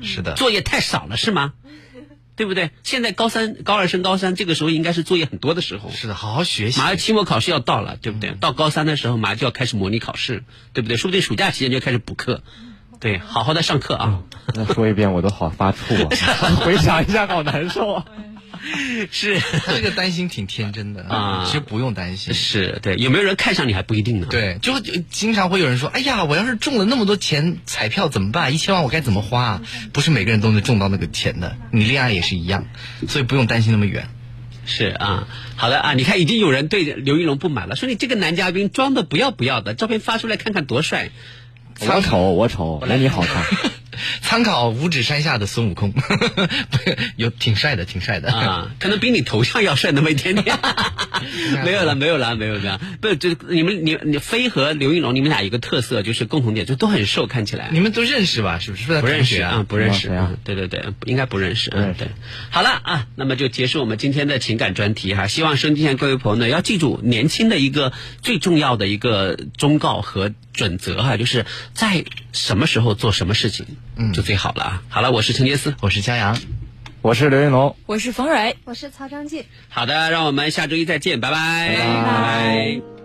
[0.00, 1.52] 是的，作业太少了是吗？
[2.36, 2.70] 对不对？
[2.84, 5.90] 现在高三、高二升高三，这个时候应该是作业很多的时候。
[5.90, 6.78] 是的，好好学习。
[6.78, 8.30] 马上期末考试要到了，对不对？
[8.38, 10.96] 到高三的时候，马上就要开始模拟考试，对不对？
[10.96, 12.44] 说不定暑假期间就开始补课。
[13.00, 14.22] 对，好好的上课啊。
[14.54, 16.54] 再说一遍，我都好发怵啊！
[16.64, 18.04] 回想一下，好难受啊。
[19.10, 22.34] 是这个担心挺天真的啊，其实不用担心。
[22.34, 24.26] 是对，有没有人看上你还不一定呢。
[24.30, 28.54] 对，就经常会有人说：“哎呀，我要是中了那么多钱彩票怎么办？
[28.54, 31.56] 一千万我该怎么花？”不是每个人都能中到那个钱的。
[31.72, 32.66] 你恋爱也是一样，
[33.08, 34.08] 所以不用担心那么远。
[34.66, 41.10] 是啊，好的啊，你看已经有人对刘一龙不满了，说你这个男嘉宾装的不要不要的，照片发出来看看多帅。
[41.80, 43.44] 我丑，我丑，没你好看。
[44.22, 45.92] 参考五指山下的孙悟空，
[47.16, 50.56] 有挺帅的，挺帅的啊， 可能比你头像要帅那么一点点。
[51.64, 52.80] 没有了，没有了，没有了。
[53.00, 57.70] 不，这你们，你你飞和刘玉龙，你们俩一个特色就是共同点，就都很瘦，看起来。
[57.72, 58.58] 你们都认识吧？
[58.58, 59.00] 是不是？
[59.00, 60.30] 不认识啊，不认识啊。
[60.44, 61.70] 对对对，应该不认识。
[61.74, 62.08] 嗯，对。
[62.50, 65.26] 好了啊，那么就结束我们今天的情感专题哈。
[65.26, 67.92] 希望收听前各位朋友呢，要记住年轻的一个
[68.22, 73.66] 最重要的一个忠告和准则哈，就是在什么时候做什么事情。
[73.98, 74.82] 嗯，就最好了啊！
[74.88, 76.38] 好了，我是陈杰斯，我是江阳，
[77.02, 79.44] 我是刘云龙，我是冯蕊，我是曹张静。
[79.68, 82.97] 好的，让我们下周一再见，拜拜，拜拜。